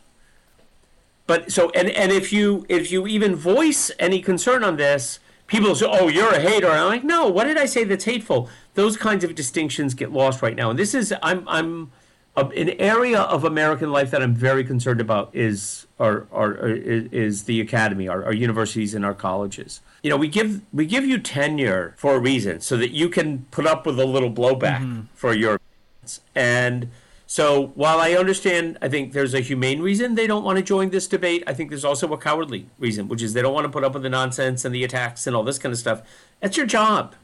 [1.26, 5.76] But so, and, and if you if you even voice any concern on this, people
[5.76, 8.50] say, "Oh, you're a hater." And I'm like, "No, what did I say that's hateful?"
[8.76, 10.70] Those kinds of distinctions get lost right now.
[10.70, 11.92] And this is, I'm, I'm
[12.38, 17.60] an area of American life that I'm very concerned about is our, our, is the
[17.60, 19.82] academy, our, our universities and our colleges.
[20.04, 23.46] You know, we give we give you tenure for a reason, so that you can
[23.52, 25.02] put up with a little blowback mm-hmm.
[25.14, 25.60] for your
[26.36, 26.90] and
[27.30, 30.92] So while I understand, I think there's a humane reason they don't want to join
[30.92, 31.44] this debate.
[31.46, 33.94] I think there's also a cowardly reason, which is they don't want to put up
[33.94, 36.02] with the nonsense and the attacks and all this kind of stuff.
[36.40, 37.16] That's your job.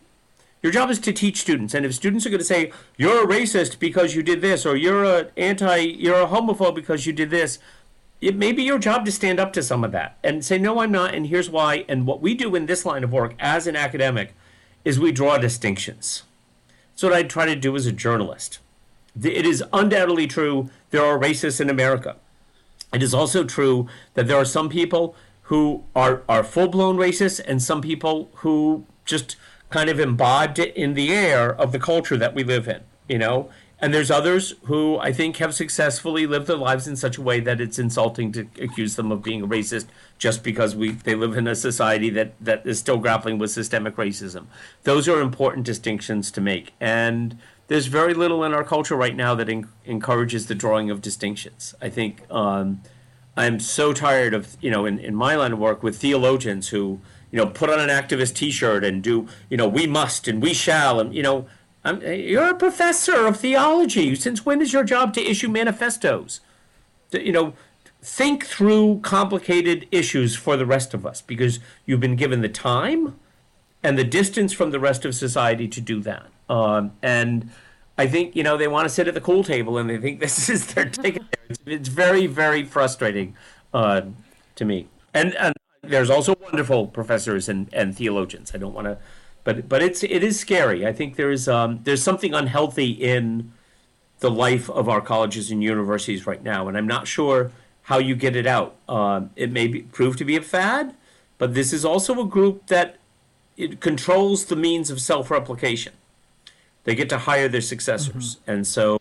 [0.63, 3.27] Your job is to teach students, and if students are going to say you're a
[3.27, 7.29] racist because you did this, or you're a anti, you're a homophobe because you did
[7.29, 7.59] this,
[8.21, 10.79] it may be your job to stand up to some of that and say no,
[10.79, 11.83] I'm not, and here's why.
[11.89, 14.33] And what we do in this line of work as an academic
[14.85, 16.23] is we draw distinctions.
[16.91, 18.59] That's what I try to do as a journalist.
[19.21, 22.15] It is undoubtedly true there are racists in America.
[22.93, 27.41] It is also true that there are some people who are, are full blown racists
[27.45, 29.35] and some people who just
[29.73, 33.17] kind of imbibed it in the air of the culture that we live in, you
[33.17, 33.49] know?
[33.79, 37.39] And there's others who I think have successfully lived their lives in such a way
[37.39, 39.87] that it's insulting to accuse them of being a racist
[40.19, 43.95] just because we they live in a society that, that is still grappling with systemic
[43.95, 44.45] racism.
[44.83, 46.73] Those are important distinctions to make.
[46.79, 51.01] And there's very little in our culture right now that in, encourages the drawing of
[51.01, 51.73] distinctions.
[51.81, 52.83] I think um,
[53.35, 57.01] I'm so tired of, you know, in, in my line of work with theologians who,
[57.33, 60.53] you know, put on an activist T-shirt and do, you know, we must and we
[60.53, 61.47] shall, and you know,
[61.83, 64.13] I'm, you're a professor of theology.
[64.13, 66.41] Since when is your job to issue manifestos?
[67.09, 67.55] To, you know,
[68.03, 73.19] think through complicated issues for the rest of us because you've been given the time
[73.81, 76.27] and the distance from the rest of society to do that.
[76.47, 77.49] Um, and
[77.97, 80.19] I think you know they want to sit at the cool table and they think
[80.19, 81.23] this is their ticket.
[81.49, 83.35] It's, it's very very frustrating
[83.73, 84.01] uh,
[84.55, 84.87] to me.
[85.15, 88.51] And and there's also wonderful professors and, and theologians.
[88.53, 88.97] I don't want to,
[89.43, 90.85] but but it's it is scary.
[90.85, 93.51] I think there's um, there's something unhealthy in
[94.19, 97.51] the life of our colleges and universities right now, and I'm not sure
[97.83, 98.75] how you get it out.
[98.87, 100.95] Um, it may be, prove to be a fad,
[101.37, 102.95] but this is also a group that
[103.57, 105.93] it controls the means of self-replication
[106.83, 108.51] they get to hire their successors, mm-hmm.
[108.51, 108.99] and so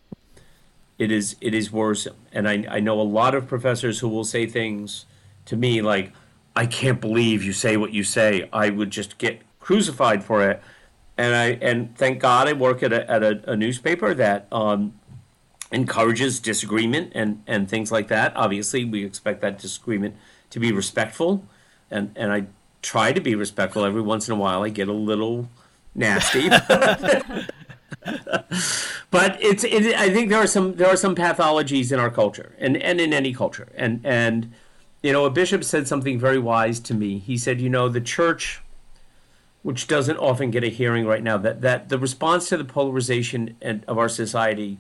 [0.99, 2.17] it is it is worrisome.
[2.33, 5.07] And I I know a lot of professors who will say things
[5.47, 6.13] to me like,
[6.55, 8.49] "I can't believe you say what you say.
[8.53, 10.63] I would just get crucified for it."
[11.17, 14.95] And I and thank God I work at a at a, a newspaper that um,
[15.71, 18.33] encourages disagreement and and things like that.
[18.37, 20.17] Obviously, we expect that disagreement
[20.51, 21.45] to be respectful,
[21.91, 22.47] and and I
[22.83, 23.85] try to be respectful.
[23.85, 25.49] Every once in a while, I get a little
[25.95, 26.49] nasty.
[29.11, 32.55] but it's it, I think there are some there are some pathologies in our culture
[32.59, 34.53] and and in any culture and and
[35.03, 37.19] you know a bishop said something very wise to me.
[37.19, 38.63] He said, you know, the church
[39.63, 43.57] which doesn't often get a hearing right now that that the response to the polarization
[43.63, 44.79] of our society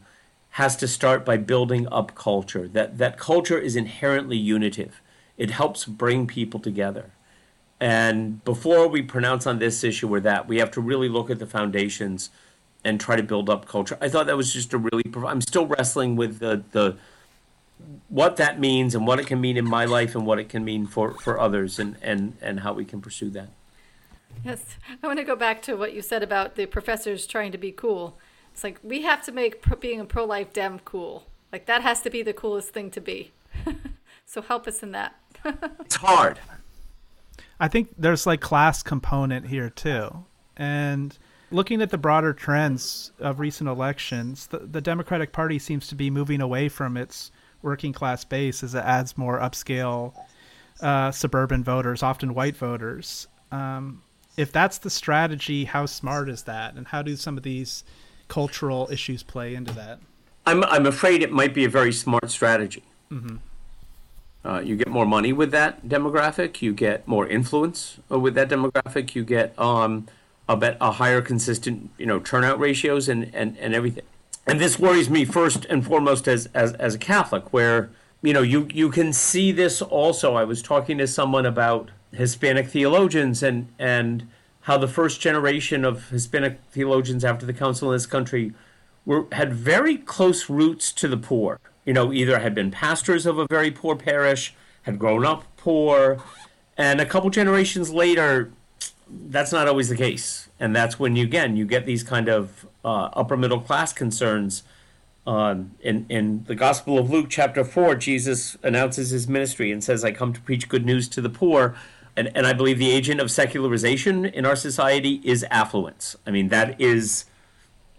[0.51, 2.69] has to start by building up culture.
[2.69, 5.01] That that culture is inherently unitive.
[5.39, 7.13] It helps bring people together.
[7.81, 11.39] And before we pronounce on this issue or that, we have to really look at
[11.41, 12.31] the foundations
[12.85, 13.99] and try to build up culture.
[14.01, 15.05] I thought that was just a really.
[15.27, 16.97] I'm still wrestling with the the
[18.09, 20.65] what that means and what it can mean in my life and what it can
[20.65, 23.49] mean for for others and and and how we can pursue that.
[24.45, 27.59] Yes, I want to go back to what you said about the professors trying to
[27.59, 28.19] be cool.
[28.53, 31.27] It's like we have to make pro- being a pro life dem cool.
[31.53, 33.33] Like that has to be the coolest thing to be.
[34.27, 35.15] so help us in that.
[35.45, 36.39] it's hard.
[37.61, 40.25] I think there's like class component here too.
[40.57, 41.17] And
[41.51, 46.11] looking at the broader trends of recent elections, the, the Democratic Party seems to be
[46.11, 47.31] moving away from its
[47.63, 50.15] working class base as it adds more upscale
[50.81, 53.29] uh, suburban voters, often white voters.
[53.51, 54.03] Um,
[54.37, 57.85] if that's the strategy, how smart is that, and how do some of these
[58.29, 60.01] cultural issues play into that?
[60.47, 62.83] I'm I'm afraid it might be a very smart strategy.
[63.11, 63.37] Mm-hmm.
[64.45, 66.63] Uh, you get more money with that demographic.
[66.63, 69.15] You get more influence with that demographic.
[69.15, 70.09] You get um,
[70.49, 74.05] a bet a higher consistent you know turnout ratios and, and, and everything.
[74.47, 77.91] And this worries me first and foremost as, as as a Catholic, where
[78.23, 80.35] you know you you can see this also.
[80.35, 84.29] I was talking to someone about Hispanic theologians and and
[84.63, 88.53] how the first generation of Hispanic theologians after the council in this country
[89.05, 91.59] were had very close roots to the poor.
[91.85, 96.23] You know, either had been pastors of a very poor parish, had grown up poor,
[96.77, 98.53] and a couple generations later
[99.29, 102.67] that's not always the case, and that's when you again you get these kind of
[102.85, 104.63] uh, upper middle class concerns.
[105.25, 110.05] Um, in in the Gospel of Luke, chapter four, Jesus announces his ministry and says,
[110.05, 111.75] "I come to preach good news to the poor."
[112.17, 116.17] And and I believe the agent of secularization in our society is affluence.
[116.27, 117.25] I mean that is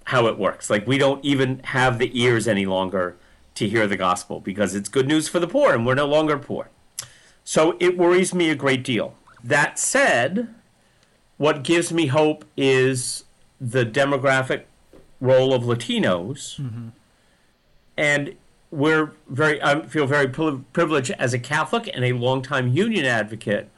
[0.05, 0.69] how it works.
[0.69, 3.15] Like we don't even have the ears any longer
[3.55, 6.37] to hear the gospel because it's good news for the poor, and we're no longer
[6.37, 6.69] poor.
[7.43, 9.15] So it worries me a great deal.
[9.43, 10.53] That said,
[11.43, 13.25] what gives me hope is
[13.59, 14.61] the demographic
[15.19, 16.87] role of Latinos mm-hmm.
[17.97, 18.35] and
[18.71, 23.69] we're very I feel very privileged as a Catholic and a longtime union advocate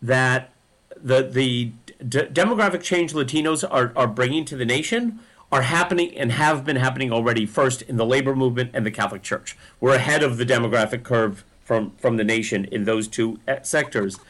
[0.00, 0.52] that
[0.96, 1.72] the the
[2.08, 5.18] d- demographic change Latinos are, are bringing to the nation
[5.50, 9.22] are happening and have been happening already first in the labor movement and the Catholic
[9.22, 9.56] Church.
[9.80, 14.20] We're ahead of the demographic curve from from the nation in those two uh, sectors,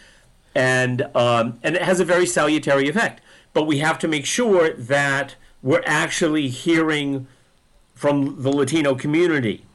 [0.54, 3.20] and um, and it has a very salutary effect.
[3.52, 7.26] But we have to make sure that we're actually hearing
[7.94, 9.66] from the Latino community.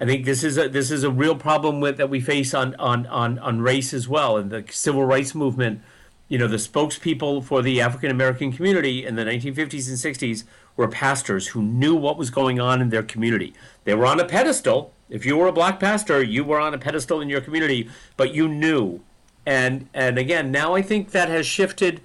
[0.00, 2.74] I think this is a this is a real problem with that we face on
[2.76, 5.82] on on, on race as well and the civil rights movement.
[6.28, 10.44] You know, the spokespeople for the African American community in the 1950s and 60s
[10.76, 13.54] were pastors who knew what was going on in their community.
[13.84, 14.92] They were on a pedestal.
[15.10, 18.34] If you were a black pastor, you were on a pedestal in your community, but
[18.34, 19.00] you knew.
[19.48, 22.02] And and again, now I think that has shifted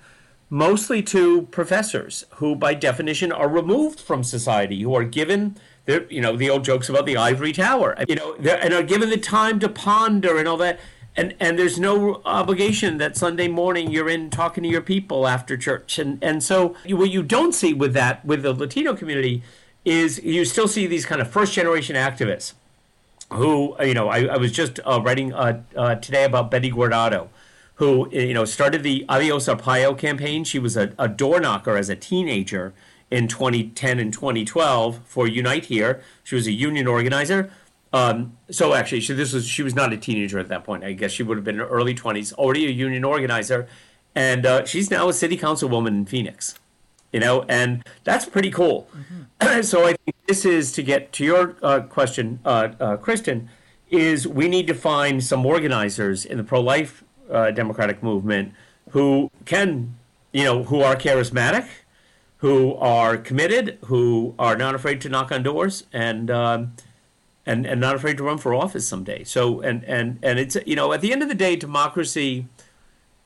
[0.50, 6.22] mostly to professors who, by definition, are removed from society, who are given the, you
[6.22, 9.60] know, the old jokes about the ivory tower, you know, and are given the time
[9.60, 10.80] to ponder and all that.
[11.18, 15.58] And, and there's no obligation that Sunday morning you're in talking to your people after
[15.58, 16.00] church.
[16.00, 19.44] And, and so what you don't see with that, with the Latino community,
[19.84, 22.54] is you still see these kind of first generation activists
[23.34, 27.30] who, you know, I, I was just uh, writing uh, uh, today about Betty Guardado,
[27.76, 30.44] who you know started the Adios Arpaio campaign.
[30.44, 32.74] She was a, a door knocker as a teenager
[33.12, 36.02] in 2010 and 2012 for Unite Here.
[36.24, 37.52] She was a union organizer.
[37.92, 40.84] Um, so actually, she, this was she was not a teenager at that point.
[40.84, 43.68] I guess she would have been in her early 20s, already a union organizer,
[44.16, 46.56] and uh, she's now a city councilwoman in Phoenix.
[47.14, 48.90] You know, and that's pretty cool.
[49.42, 49.62] Mm-hmm.
[49.72, 53.50] so I think this is to get to your uh, question, uh, uh Kristen,
[53.90, 58.54] is we need to find some organizers in the pro-life uh, democratic movement
[58.90, 59.96] who can,
[60.32, 61.68] you know, who are charismatic,
[62.38, 66.74] who are committed, who are not afraid to knock on doors, and um,
[67.46, 69.24] and and not afraid to run for office someday.
[69.24, 72.48] So and and and it's you know at the end of the day, democracy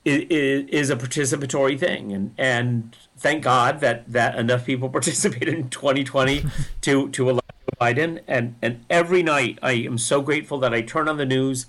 [0.06, 5.70] is, is a participatory thing, and and thank God that that enough people participated in
[5.70, 6.44] 2020
[6.82, 7.48] to to elect
[7.80, 8.22] Biden.
[8.28, 11.66] And and every night I am so grateful that I turn on the news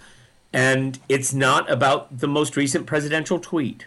[0.52, 3.86] and it's not about the most recent presidential tweet.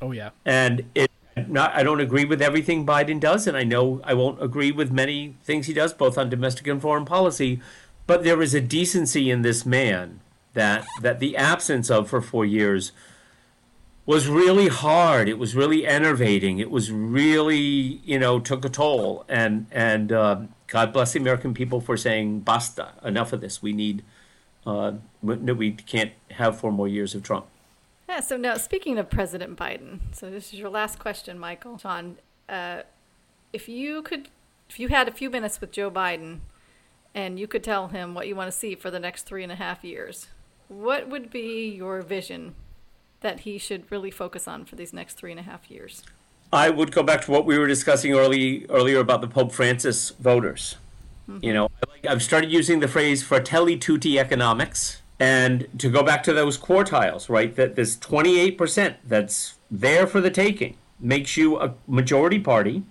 [0.00, 0.30] Oh yeah.
[0.44, 1.10] And it
[1.48, 4.90] not I don't agree with everything Biden does and I know I won't agree with
[4.90, 7.60] many things he does both on domestic and foreign policy,
[8.06, 10.20] but there is a decency in this man
[10.54, 12.92] that that the absence of for 4 years
[14.10, 15.28] was really hard.
[15.28, 16.58] It was really enervating.
[16.58, 19.24] It was really, you know, took a toll.
[19.28, 23.62] And and uh, God bless the American people for saying basta, enough of this.
[23.62, 24.02] We need
[24.66, 27.46] uh, we can't have four more years of Trump.
[28.08, 28.18] Yeah.
[28.18, 31.78] So now, speaking of President Biden, so this is your last question, Michael.
[31.78, 32.16] Sean,
[32.48, 32.82] uh,
[33.52, 34.28] if you could,
[34.68, 36.40] if you had a few minutes with Joe Biden,
[37.14, 39.52] and you could tell him what you want to see for the next three and
[39.52, 40.26] a half years,
[40.66, 42.56] what would be your vision
[43.20, 46.02] that he should really focus on for these next three and a half years?
[46.52, 50.10] I would go back to what we were discussing early earlier about the Pope Francis
[50.10, 50.76] voters.
[51.28, 51.44] Mm-hmm.
[51.44, 51.70] You know,
[52.08, 55.02] I've started using the phrase fratelli tutti economics.
[55.20, 60.30] And to go back to those quartiles, right, that this 28% that's there for the
[60.30, 62.82] taking makes you a majority party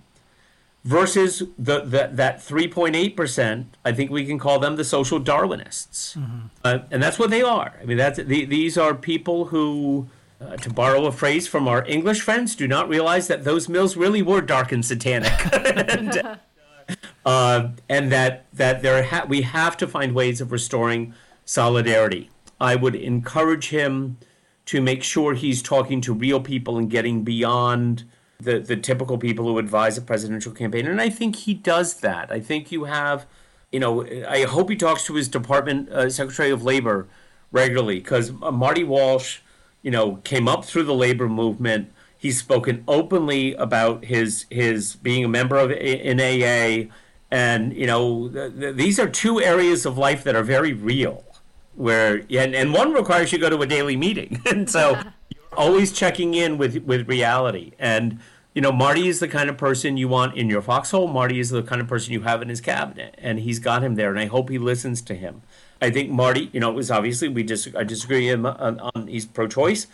[0.84, 6.16] versus the, the that 3.8%, I think we can call them the social Darwinists.
[6.16, 6.38] Mm-hmm.
[6.64, 7.74] Uh, and that's what they are.
[7.80, 10.08] I mean, that's the, these are people who,
[10.40, 13.96] uh, to borrow a phrase from our English friends, do not realize that those mills
[13.96, 15.32] really were dark and satanic.
[15.54, 16.38] and,
[17.24, 21.14] uh, and that that there ha- we have to find ways of restoring
[21.44, 22.30] solidarity.
[22.60, 24.18] I would encourage him
[24.66, 28.04] to make sure he's talking to real people and getting beyond
[28.38, 30.86] the, the typical people who advise a presidential campaign.
[30.86, 32.30] And I think he does that.
[32.30, 33.26] I think you have,
[33.72, 37.08] you know, I hope he talks to his department uh, secretary of labor
[37.52, 39.40] regularly because uh, Marty Walsh,
[39.82, 45.24] you know, came up through the labor movement He's spoken openly about his his being
[45.24, 46.92] a member of an AA,
[47.30, 51.24] and you know th- th- these are two areas of life that are very real.
[51.76, 55.00] Where and, and one requires you go to a daily meeting, and so
[55.30, 57.72] you're always checking in with with reality.
[57.78, 58.20] And
[58.52, 61.08] you know, Marty is the kind of person you want in your foxhole.
[61.08, 63.94] Marty is the kind of person you have in his cabinet, and he's got him
[63.94, 64.10] there.
[64.10, 65.40] And I hope he listens to him.
[65.80, 69.06] I think Marty, you know, it was obviously we dis- I disagree him on, on
[69.06, 69.86] he's pro-choice,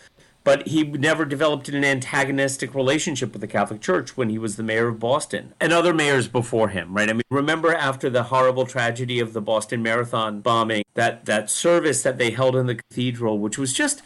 [0.43, 4.63] but he never developed an antagonistic relationship with the Catholic Church when he was the
[4.63, 7.09] mayor of Boston and other mayors before him, right?
[7.09, 12.01] I mean, remember after the horrible tragedy of the Boston Marathon bombing, that, that service
[12.03, 14.01] that they held in the cathedral, which was just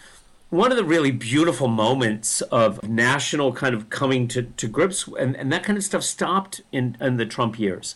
[0.49, 5.35] one of the really beautiful moments of national kind of coming to, to grips, and,
[5.37, 7.95] and that kind of stuff stopped in, in the Trump years.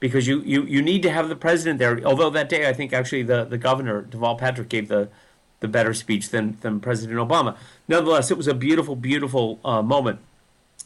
[0.00, 2.00] Because you, you, you need to have the president there.
[2.04, 5.08] Although that day, I think actually the, the governor, Deval Patrick, gave the,
[5.60, 7.56] the better speech than, than President Obama.
[7.88, 10.20] Nonetheless, it was a beautiful, beautiful uh, moment.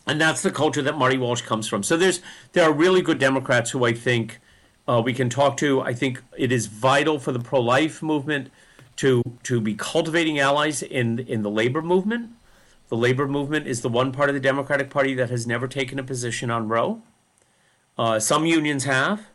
[0.06, 1.82] And that's the culture that Marty Walsh comes from.
[1.82, 2.20] So there's
[2.52, 4.40] there are really good Democrats who I think
[4.88, 5.82] uh, we can talk to.
[5.82, 8.50] I think it is vital for the pro-life movement
[8.96, 12.30] to to be cultivating allies in in the labor movement.
[12.88, 15.98] The labor movement is the one part of the Democratic Party that has never taken
[15.98, 17.02] a position on Roe.
[18.00, 19.26] Uh, some unions have.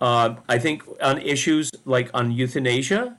[0.00, 3.16] Uh, I think on issues like on euthanasia,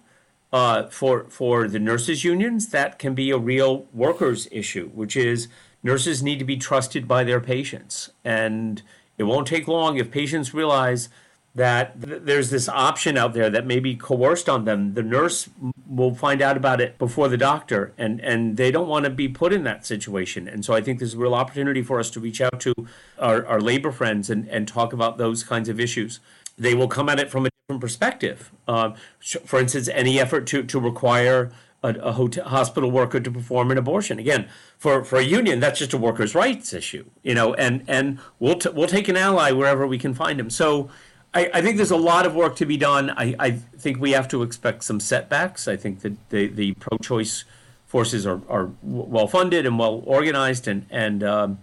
[0.51, 5.47] uh, for for the nurses unions, that can be a real workers issue, which is
[5.81, 8.81] nurses need to be trusted by their patients, and
[9.17, 11.07] it won't take long if patients realize
[11.53, 14.93] that th- there's this option out there that may be coerced on them.
[14.93, 15.49] The nurse
[15.87, 19.27] will find out about it before the doctor, and, and they don't want to be
[19.27, 20.47] put in that situation.
[20.47, 22.73] And so I think there's a real opportunity for us to reach out to
[23.19, 26.19] our, our labor friends and, and talk about those kinds of issues.
[26.57, 28.51] They will come at it from a different perspective.
[28.67, 31.51] Uh, for instance, any effort to, to require
[31.83, 34.19] a, a hotel, hospital worker to perform an abortion.
[34.19, 34.47] Again,
[34.77, 38.55] for, for a union, that's just a workers' rights issue, you know, and, and we'll,
[38.55, 40.49] t- we'll take an ally wherever we can find him.
[40.49, 40.89] So
[41.33, 43.09] I, I think there's a lot of work to be done.
[43.11, 45.67] I, I think we have to expect some setbacks.
[45.67, 47.45] I think that the, the pro-choice
[47.87, 51.59] forces are, are well funded and well organized, and and um,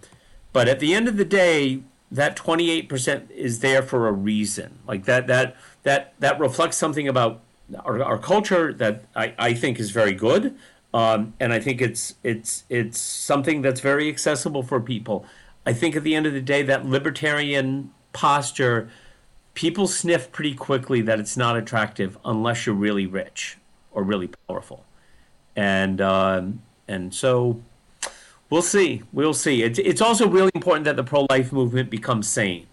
[0.53, 4.79] but at the end of the day, that 28% is there for a reason.
[4.87, 7.41] Like that that that that reflects something about
[7.85, 10.55] our, our culture that I, I think is very good,
[10.95, 15.27] um, and I think it's it's it's something that's very accessible for people.
[15.67, 18.89] I think at the end of the day, that libertarian posture
[19.59, 23.59] people sniff pretty quickly that it's not attractive unless you're really rich
[23.91, 24.85] or really powerful,
[25.57, 27.61] and um, and so
[28.51, 29.03] we'll see.
[29.13, 29.65] We'll see.
[29.65, 32.69] It's it's also really important that the pro life movement becomes sane.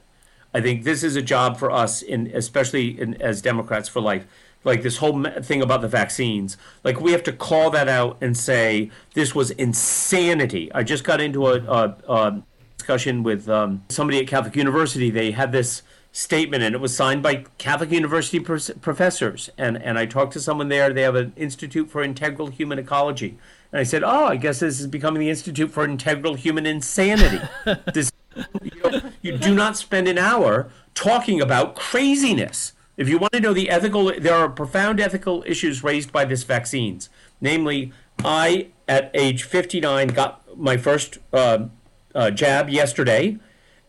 [0.54, 4.28] I think this is a job for us, in especially in, as Democrats for life.
[4.64, 8.38] Like this whole thing about the vaccines, like we have to call that out and
[8.38, 10.72] say this was insanity.
[10.72, 12.44] I just got into a, a, a
[12.78, 15.10] discussion with um, somebody at Catholic University.
[15.10, 15.82] They had this
[16.16, 19.50] statement, and it was signed by Catholic University professors.
[19.58, 20.94] And, and I talked to someone there.
[20.94, 23.38] They have an Institute for Integral Human Ecology.
[23.72, 27.46] And I said, Oh, I guess this is becoming the Institute for Integral Human Insanity.
[27.94, 28.14] this,
[28.62, 32.72] you, know, you do not spend an hour talking about craziness.
[32.96, 36.44] If you want to know the ethical, there are profound ethical issues raised by this
[36.44, 37.10] vaccines.
[37.42, 37.92] Namely,
[38.24, 41.66] I, at age 59, got my first uh,
[42.14, 43.38] uh, jab yesterday,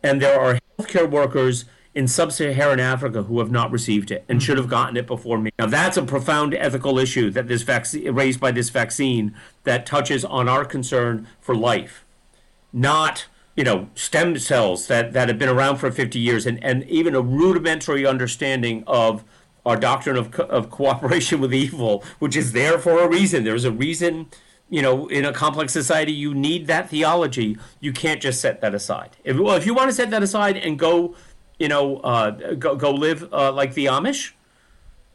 [0.02, 1.66] and there are healthcare workers
[1.97, 4.44] in sub-Saharan Africa who have not received it and mm-hmm.
[4.44, 5.51] should have gotten it before me.
[5.59, 9.34] Now that's a profound ethical issue that this vaccine raised by this vaccine
[9.64, 12.05] that touches on our concern for life,
[12.70, 13.26] not
[13.57, 17.14] you know stem cells that, that have been around for 50 years and, and even
[17.14, 19.24] a rudimentary understanding of
[19.64, 23.42] our doctrine of, co- of cooperation with evil, which is there for a reason.
[23.42, 24.26] There's a reason
[24.68, 27.57] you know, in a complex society, you need that theology.
[27.78, 29.11] You can't just set that aside.
[29.22, 31.14] If, well, if you want to set that aside and go
[31.59, 34.32] you know, uh, go, go live uh, like the Amish,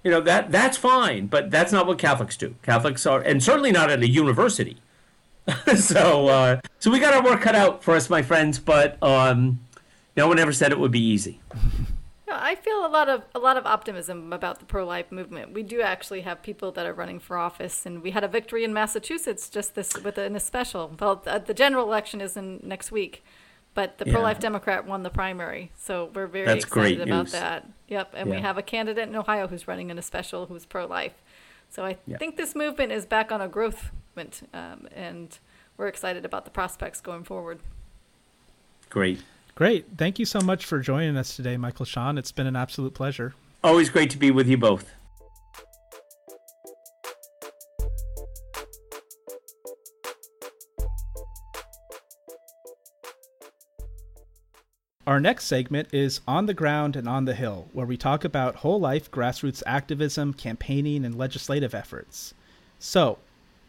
[0.03, 1.27] you know, that that's fine.
[1.27, 2.55] But that's not what Catholics do.
[2.63, 4.77] Catholics are, and certainly not at a university.
[5.75, 8.59] so, uh, so we got our work cut out for us, my friends.
[8.59, 9.59] But um,
[10.15, 11.39] no one ever said it would be easy.
[12.33, 15.53] I feel a lot of a lot of optimism about the pro-life movement.
[15.53, 18.63] We do actually have people that are running for office, and we had a victory
[18.63, 20.95] in Massachusetts just this within a special.
[20.97, 23.23] Well, the general election is in next week,
[23.73, 24.13] but the yeah.
[24.13, 27.31] pro-life Democrat won the primary, so we're very That's excited about news.
[27.31, 27.67] that.
[27.87, 28.35] Yep, and yeah.
[28.35, 31.13] we have a candidate in Ohio who's running in a special who's pro-life.
[31.69, 32.17] So I yeah.
[32.17, 35.37] think this movement is back on a growth movement, um, and
[35.77, 37.59] we're excited about the prospects going forward.
[38.89, 39.23] Great.
[39.55, 39.85] Great.
[39.97, 42.17] Thank you so much for joining us today, Michael Sean.
[42.17, 43.33] It's been an absolute pleasure.
[43.63, 44.91] Always great to be with you both.
[55.11, 58.55] Our next segment is On the Ground and on the Hill, where we talk about
[58.55, 62.33] whole life grassroots activism, campaigning, and legislative efforts.
[62.79, 63.17] So,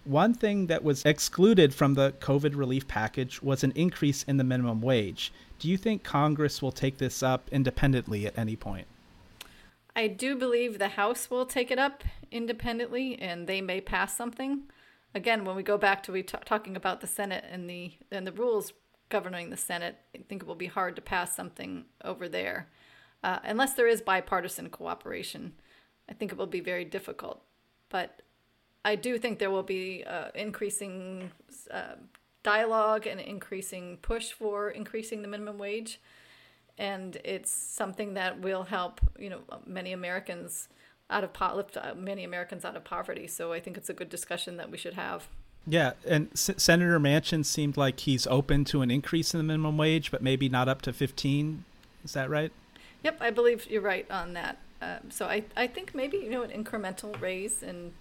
[0.05, 4.45] one thing that was excluded from the COVID relief package was an increase in the
[4.45, 5.33] minimum wage.
[5.59, 8.87] Do you think Congress will take this up independently at any point?
[9.97, 14.63] I do believe the House will take it up independently and they may pass something.
[15.13, 18.29] Again, when we go back to we t- talking about the Senate and the and
[18.29, 18.73] the rules
[19.17, 22.59] governing the Senate, I think it will be hard to pass something over there.
[23.23, 25.43] Uh, unless there is bipartisan cooperation,
[26.11, 27.39] I think it will be very difficult.
[27.89, 28.23] But
[28.85, 31.31] I do think there will be uh, increasing
[31.71, 31.97] uh,
[32.43, 36.01] dialogue and increasing push for increasing the minimum wage.
[36.79, 40.69] and it's something that will help you know many Americans
[41.11, 43.27] out of po- lift uh, many Americans out of poverty.
[43.27, 45.29] So I think it's a good discussion that we should have.
[45.67, 49.77] Yeah, and S- Senator Manchin seemed like he's open to an increase in the minimum
[49.77, 51.65] wage, but maybe not up to 15.
[52.05, 52.51] Is that right?
[53.05, 54.59] Yep, I believe you're right on that.
[54.81, 57.93] Um, so I, I think maybe you know an incremental raise and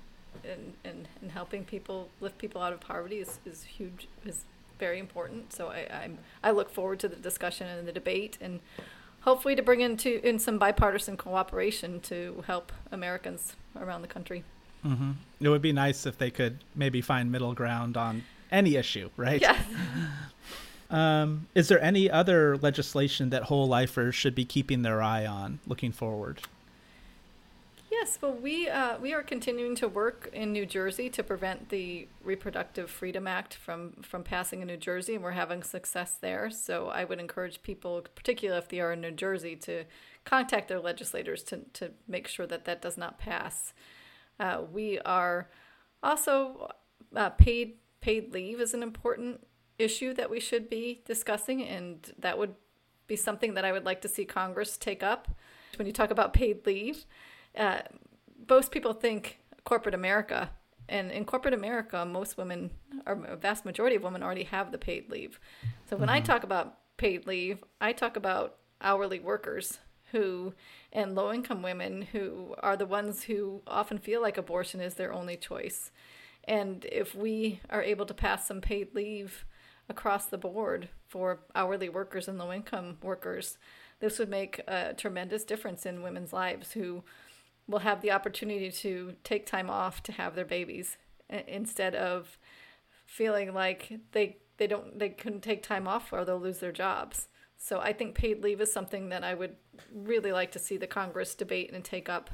[0.43, 4.45] and, and, and helping people lift people out of poverty is, is huge is
[4.79, 5.53] very important.
[5.53, 8.59] So I I'm, I look forward to the discussion and the debate and
[9.21, 14.43] hopefully to bring into in some bipartisan cooperation to help Americans around the country.
[14.85, 15.11] Mm-hmm.
[15.39, 19.41] It would be nice if they could maybe find middle ground on any issue, right?
[19.41, 19.63] Yes.
[20.91, 25.59] Um, is there any other legislation that whole lifers should be keeping their eye on
[25.65, 26.41] looking forward?
[27.89, 32.07] Yes, well, we uh, we are continuing to work in New Jersey to prevent the
[32.23, 36.49] Reproductive Freedom Act from from passing in New Jersey, and we're having success there.
[36.49, 39.83] So I would encourage people, particularly if they are in New Jersey, to
[40.23, 43.73] contact their legislators to to make sure that that does not pass.
[44.41, 45.49] Uh, we are
[46.01, 46.67] also
[47.15, 49.45] uh, paid paid leave is an important
[49.77, 52.55] issue that we should be discussing, and that would
[53.05, 55.27] be something that I would like to see Congress take up.
[55.75, 57.05] When you talk about paid leave,
[57.55, 57.81] uh,
[58.49, 60.49] most people think corporate America,
[60.89, 62.71] and in corporate America, most women,
[63.05, 65.39] or a vast majority of women, already have the paid leave.
[65.87, 66.17] So when mm-hmm.
[66.17, 69.77] I talk about paid leave, I talk about hourly workers
[70.11, 70.53] who
[70.91, 75.13] and low income women who are the ones who often feel like abortion is their
[75.13, 75.91] only choice.
[76.43, 79.45] And if we are able to pass some paid leave
[79.89, 83.57] across the board for hourly workers and low income workers,
[83.99, 87.03] this would make a tremendous difference in women's lives who
[87.67, 90.97] will have the opportunity to take time off to have their babies
[91.47, 92.37] instead of
[93.05, 97.27] feeling like they they don't they couldn't take time off or they'll lose their jobs.
[97.57, 99.55] So I think paid leave is something that I would
[99.93, 102.29] really like to see the Congress debate and take up.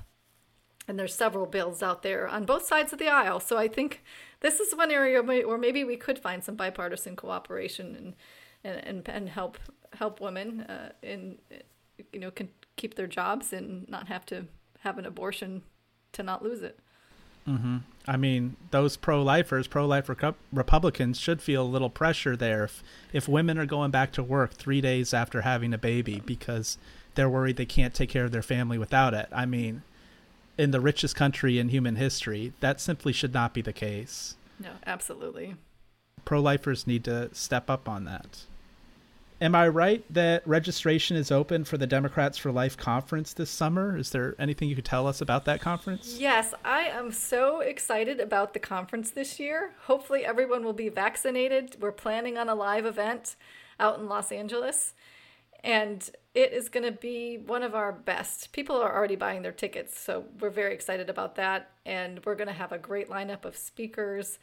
[0.87, 3.39] And there's several bills out there on both sides of the aisle.
[3.39, 4.03] So I think
[4.39, 8.15] this is one area where maybe we could find some bipartisan cooperation and
[8.63, 9.57] and and, help
[9.93, 11.37] help women uh, in
[12.11, 14.45] you know can keep their jobs and not have to
[14.79, 15.61] have an abortion
[16.13, 16.79] to not lose it.
[17.47, 17.77] Mm-hmm.
[18.07, 23.27] I mean, those pro-lifers, pro-life Recu- Republicans should feel a little pressure there if, if
[23.27, 26.77] women are going back to work three days after having a baby because
[27.15, 29.27] they're worried they can't take care of their family without it.
[29.31, 29.83] I mean,
[30.57, 34.35] in the richest country in human history, that simply should not be the case.
[34.59, 35.55] No, absolutely.
[36.25, 38.43] Pro-lifers need to step up on that.
[39.39, 43.95] Am I right that registration is open for the Democrats for Life conference this summer?
[43.95, 46.17] Is there anything you could tell us about that conference?
[46.19, 49.73] Yes, I am so excited about the conference this year.
[49.83, 51.77] Hopefully, everyone will be vaccinated.
[51.79, 53.35] We're planning on a live event
[53.79, 54.95] out in Los Angeles,
[55.63, 58.51] and it is going to be one of our best.
[58.53, 61.69] People are already buying their tickets, so we're very excited about that.
[61.85, 64.39] And we're going to have a great lineup of speakers,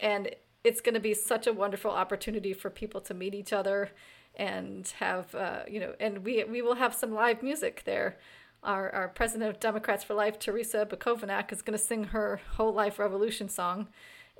[0.00, 0.30] and
[0.62, 3.90] it's going to be such a wonderful opportunity for people to meet each other
[4.38, 8.18] and have uh, you know, and we we will have some live music there.
[8.62, 12.72] Our our president of Democrats for Life, Terrisa Bukovinac, is going to sing her whole
[12.72, 13.88] life revolution song.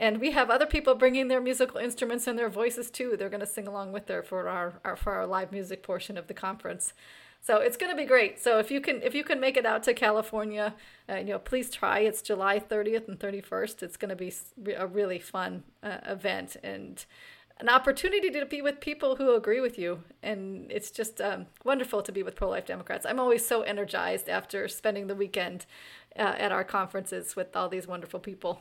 [0.01, 3.17] And we have other people bringing their musical instruments and their voices too.
[3.19, 6.17] They're going to sing along with her for our, our for our live music portion
[6.17, 6.93] of the conference.
[7.41, 8.39] So it's going to be great.
[8.41, 10.75] So if you can if you can make it out to California,
[11.09, 12.01] uh, you know, please try.
[12.01, 13.83] It's July 30th and 31st.
[13.83, 14.33] It's going to be
[14.73, 17.05] a really fun uh, event and
[17.61, 20.03] an opportunity to be with people who agree with you.
[20.23, 23.05] And it's just um, wonderful to be with pro life Democrats.
[23.05, 25.67] I'm always so energized after spending the weekend
[26.17, 28.61] uh, at our conferences with all these wonderful people.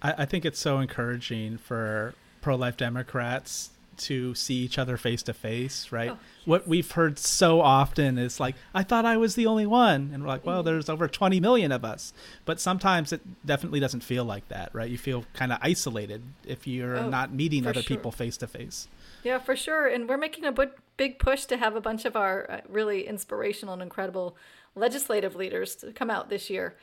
[0.00, 5.22] I, I think it's so encouraging for pro life Democrats to see each other face
[5.24, 6.10] to face, right?
[6.10, 6.46] Oh, yes.
[6.46, 10.10] What we've heard so often is like, I thought I was the only one.
[10.12, 12.12] And we're like, well, there's over 20 million of us.
[12.44, 14.90] But sometimes it definitely doesn't feel like that, right?
[14.90, 17.96] You feel kind of isolated if you're oh, not meeting other sure.
[17.96, 18.88] people face to face.
[19.22, 19.86] Yeah, for sure.
[19.86, 20.54] And we're making a
[20.96, 24.36] big push to have a bunch of our uh, really inspirational and incredible
[24.74, 26.76] legislative leaders to come out this year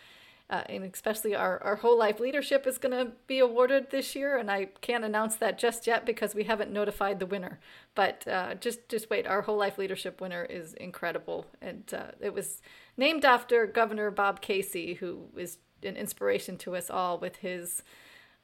[0.50, 4.38] uh, and especially our, our whole life leadership is going to be awarded this year
[4.38, 7.60] and i can't announce that just yet because we haven't notified the winner.
[7.96, 12.34] But uh, just just wait our whole life leadership winner is incredible and uh, it
[12.34, 12.62] was
[12.98, 17.84] named after governor bob casey who is an inspiration to us all with his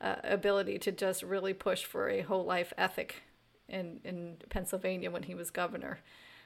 [0.01, 3.23] uh, ability to just really push for a whole life ethic
[3.67, 5.99] in, in pennsylvania when he was governor.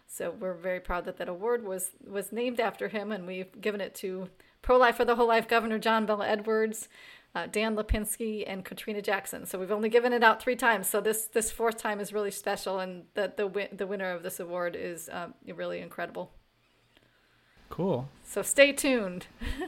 [0.08, 3.82] So we're very proud that that award was was named after him and we've given
[3.82, 4.30] it to
[4.62, 6.90] Pro Life for the Whole Life Governor John Bel Edwards,
[7.36, 9.46] uh, Dan Lipinski, and Katrina Jackson.
[9.46, 10.88] So we've only given it out three times.
[10.88, 14.40] So this this fourth time is really special, and the the the winner of this
[14.40, 16.32] award is um, really incredible.
[17.70, 18.10] Cool.
[18.26, 19.28] So stay tuned.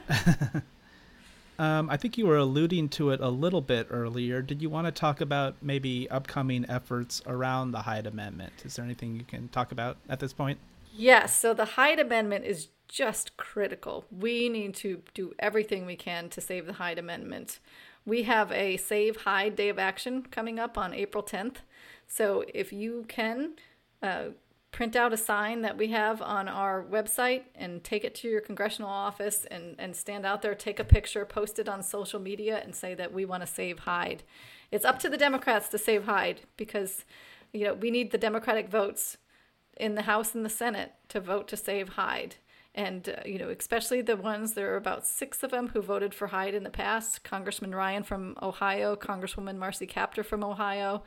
[1.59, 4.41] um, I think you were alluding to it a little bit earlier.
[4.41, 8.53] Did you want to talk about maybe upcoming efforts around the Hyde Amendment?
[8.65, 10.57] Is there anything you can talk about at this point?
[10.93, 11.37] Yes.
[11.37, 14.05] So the Hyde Amendment is just critical.
[14.11, 17.59] We need to do everything we can to save the Hyde Amendment.
[18.05, 21.57] We have a Save Hyde Day of Action coming up on April 10th.
[22.07, 23.53] So if you can,
[24.03, 24.29] uh,
[24.71, 28.41] print out a sign that we have on our website and take it to your
[28.41, 32.61] congressional office and, and stand out there, take a picture, post it on social media,
[32.63, 34.23] and say that we want to save Hyde.
[34.71, 37.03] It's up to the Democrats to save Hyde because,
[37.53, 39.17] you know, we need the Democratic votes
[39.77, 42.35] in the House and the Senate to vote to save Hyde.
[42.73, 46.13] And, uh, you know, especially the ones, there are about six of them who voted
[46.13, 51.03] for Hyde in the past Congressman Ryan from Ohio, Congresswoman Marcy Kaptur from Ohio,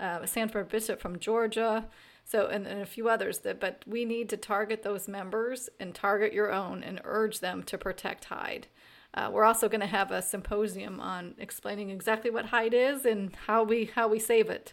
[0.00, 1.86] uh, Sanford Bishop from Georgia.
[2.24, 5.94] So, and, and a few others that, but we need to target those members and
[5.94, 8.66] target your own and urge them to protect Hyde.
[9.14, 13.34] Uh, we're also going to have a symposium on explaining exactly what Hyde is and
[13.46, 14.72] how we how we save it.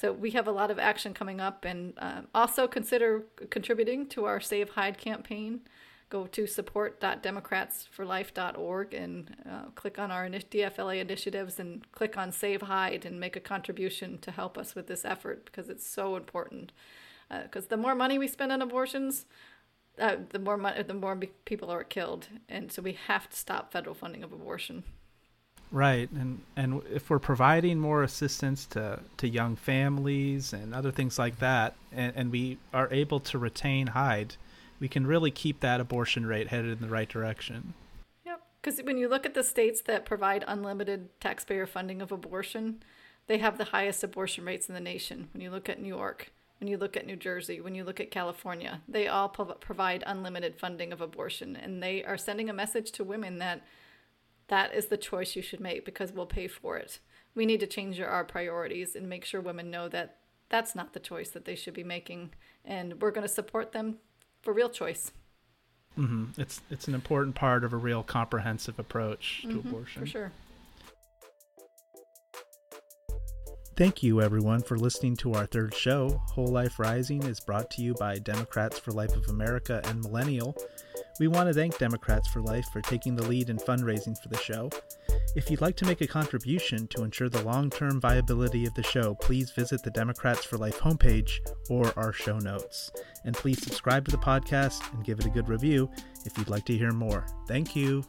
[0.00, 4.24] So we have a lot of action coming up, and uh, also consider contributing to
[4.24, 5.60] our Save Hyde campaign
[6.08, 13.04] go to support.democratsforlife.org and uh, click on our DFLA initiatives and click on Save Hyde
[13.04, 16.72] and make a contribution to help us with this effort because it's so important.
[17.28, 19.26] Because uh, the more money we spend on abortions,
[19.98, 23.70] uh, the more money, the more people are killed, and so we have to stop
[23.70, 24.84] federal funding of abortion.
[25.72, 31.16] Right, and and if we're providing more assistance to, to young families and other things
[31.16, 34.34] like that, and, and we are able to retain Hyde,
[34.80, 37.74] we can really keep that abortion rate headed in the right direction.
[38.26, 38.42] Yep.
[38.60, 42.82] Because when you look at the states that provide unlimited taxpayer funding of abortion,
[43.28, 45.28] they have the highest abortion rates in the nation.
[45.32, 48.00] When you look at New York, when you look at New Jersey, when you look
[48.00, 51.54] at California, they all provide unlimited funding of abortion.
[51.54, 53.64] And they are sending a message to women that
[54.50, 56.98] that is the choice you should make because we'll pay for it.
[57.34, 60.16] We need to change our priorities and make sure women know that
[60.48, 62.30] that's not the choice that they should be making.
[62.64, 63.98] And we're going to support them
[64.42, 65.12] for real choice.
[65.96, 66.40] Mm-hmm.
[66.40, 70.02] It's it's an important part of a real comprehensive approach mm-hmm, to abortion.
[70.02, 70.32] For sure.
[73.76, 76.20] Thank you, everyone, for listening to our third show.
[76.32, 80.54] Whole Life Rising is brought to you by Democrats for Life of America and Millennial.
[81.20, 84.38] We want to thank Democrats for Life for taking the lead in fundraising for the
[84.38, 84.70] show.
[85.36, 88.82] If you'd like to make a contribution to ensure the long term viability of the
[88.82, 92.90] show, please visit the Democrats for Life homepage or our show notes.
[93.26, 95.90] And please subscribe to the podcast and give it a good review
[96.24, 97.26] if you'd like to hear more.
[97.46, 98.02] Thank you.